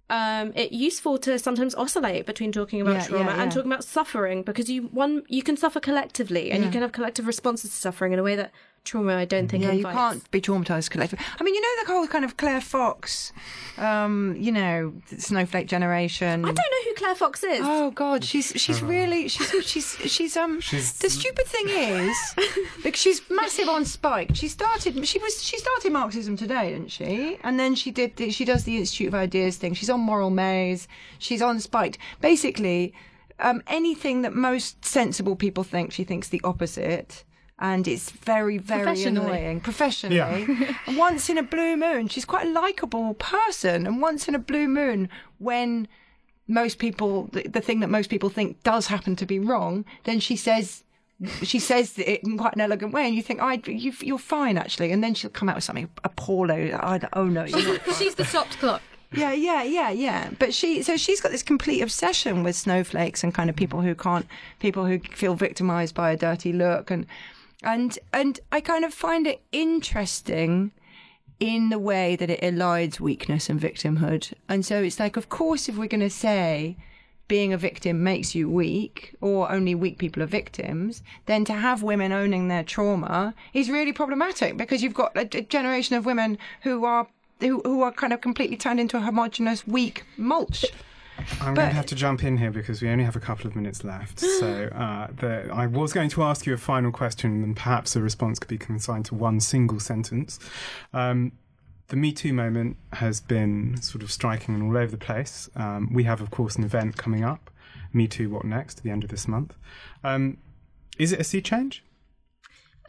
[0.09, 3.83] um, it useful to sometimes oscillate between talking about Yeah, trauma yeah, and talking about
[3.83, 7.75] suffering because you one you can suffer collectively and you can have collective responses to
[7.75, 8.51] suffering in a way that
[8.83, 11.25] trauma I don't think Yeah, you can't be traumatized collectively.
[11.39, 13.31] I mean, you know the whole kind of Claire Fox,
[13.77, 16.43] um, you know, snowflake generation.
[16.43, 17.61] I don't know who Claire Fox is.
[17.63, 20.59] Oh God, she's she's really she's she's she's um.
[20.59, 22.17] She's- the stupid thing is,
[22.83, 24.35] because she's massive on Spike.
[24.35, 27.37] She started she was she started Marxism today, didn't she?
[27.43, 29.73] And then she did the, she does the Institute of Ideas thing.
[29.73, 30.87] She's on Moral Maze.
[31.19, 31.97] She's on Spiked.
[32.21, 32.93] Basically,
[33.39, 37.23] um, anything that most sensible people think, she thinks the opposite.
[37.59, 39.25] And it's very, very Professionally.
[39.37, 39.61] annoying.
[39.61, 40.15] Professionally.
[40.17, 40.73] Yeah.
[40.87, 43.85] And once in a blue moon, she's quite a likable person.
[43.87, 45.87] And once in a blue moon, when
[46.47, 50.19] most people the, the thing that most people think does happen to be wrong then
[50.19, 50.83] she says
[51.41, 54.57] she says it in quite an elegant way and you think I you, you're fine
[54.57, 57.95] actually and then she'll come out with something appalling I, oh no you're not fine.
[57.95, 58.81] She's the stopped clock.
[59.13, 63.33] yeah yeah yeah yeah but she so she's got this complete obsession with snowflakes and
[63.33, 64.27] kind of people who can't
[64.59, 67.05] people who feel victimized by a dirty look and
[67.63, 70.71] and and I kind of find it interesting
[71.39, 74.33] in the way that it elides weakness and victimhood.
[74.47, 76.77] And so it's like, of course, if we're going to say
[77.27, 81.81] being a victim makes you weak, or only weak people are victims, then to have
[81.81, 86.37] women owning their trauma is really problematic because you've got a, a generation of women
[86.61, 87.07] who are
[87.39, 90.65] who, who are kind of completely turned into a homogenous, weak mulch.
[91.41, 93.55] I'm going to have to jump in here because we only have a couple of
[93.55, 94.23] minutes left.
[94.43, 98.01] So uh, the, I was going to ask you a final question, and perhaps the
[98.01, 100.37] response could be consigned to one single sentence.
[100.91, 101.31] Um,
[101.87, 105.49] the Me Too moment has been sort of striking and all over the place.
[105.55, 107.51] Um, we have, of course, an event coming up,
[107.93, 109.53] Me Too What Next, at the end of this month.
[110.03, 110.37] Um,
[110.97, 111.83] is it a sea change?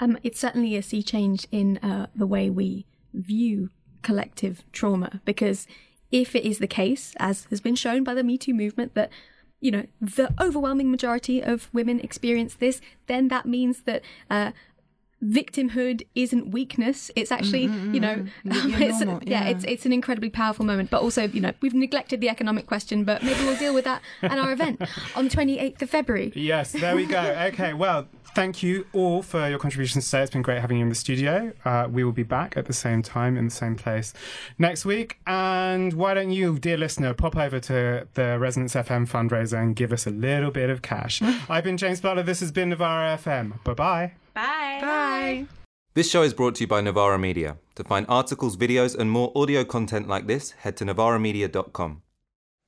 [0.00, 3.70] Um, it's certainly a sea change in uh, the way we view
[4.02, 5.66] collective trauma because
[6.10, 9.10] if it is the case, as has been shown by the Me Too movement, that
[9.60, 14.52] you know the overwhelming majority of women experience this, then that means that uh,
[15.24, 17.10] victimhood isn't weakness.
[17.16, 18.28] It's actually, mm, mm, you know, mm,
[18.80, 19.50] it's, normal, yeah, yeah.
[19.50, 20.90] it's it's an incredibly powerful moment.
[20.90, 24.02] But also, you know, we've neglected the economic question, but maybe we'll deal with that
[24.22, 24.82] at our event
[25.16, 26.32] on the 28th of February.
[26.34, 27.20] Yes, there we go.
[27.52, 30.22] Okay, well, thank you all for your contributions today.
[30.22, 31.52] It's been great having you in the studio.
[31.64, 34.12] Uh, we will be back at the same time in the same place
[34.58, 35.18] next week.
[35.26, 39.92] And why don't you, dear listener, pop over to the Resonance FM fundraiser and give
[39.92, 41.22] us a little bit of cash.
[41.48, 42.22] I've been James Butler.
[42.22, 43.62] This has been Novara FM.
[43.64, 44.12] Bye bye.
[44.34, 44.78] Bye.
[44.80, 45.46] Bye.
[45.94, 47.56] This show is brought to you by Novara Media.
[47.76, 52.02] To find articles, videos, and more audio content like this, head to novaramedia.com.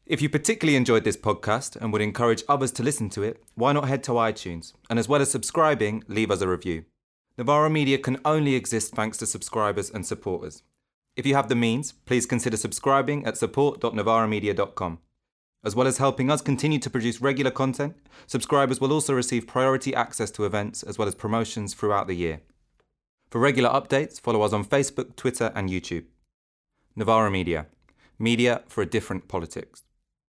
[0.07, 3.73] If you particularly enjoyed this podcast and would encourage others to listen to it, why
[3.73, 6.85] not head to iTunes and, as well as subscribing, leave us a review.
[7.37, 10.63] Novara Media can only exist thanks to subscribers and supporters.
[11.17, 14.99] If you have the means, please consider subscribing at support.novaramedia.com.
[15.67, 17.97] As well as helping us continue to produce regular content,
[18.29, 22.41] subscribers will also receive priority access to events as well as promotions throughout the year.
[23.31, 26.05] For regular updates, follow us on Facebook, Twitter, and YouTube.
[26.95, 27.67] Novara Media.
[28.17, 29.83] Media for a different politics.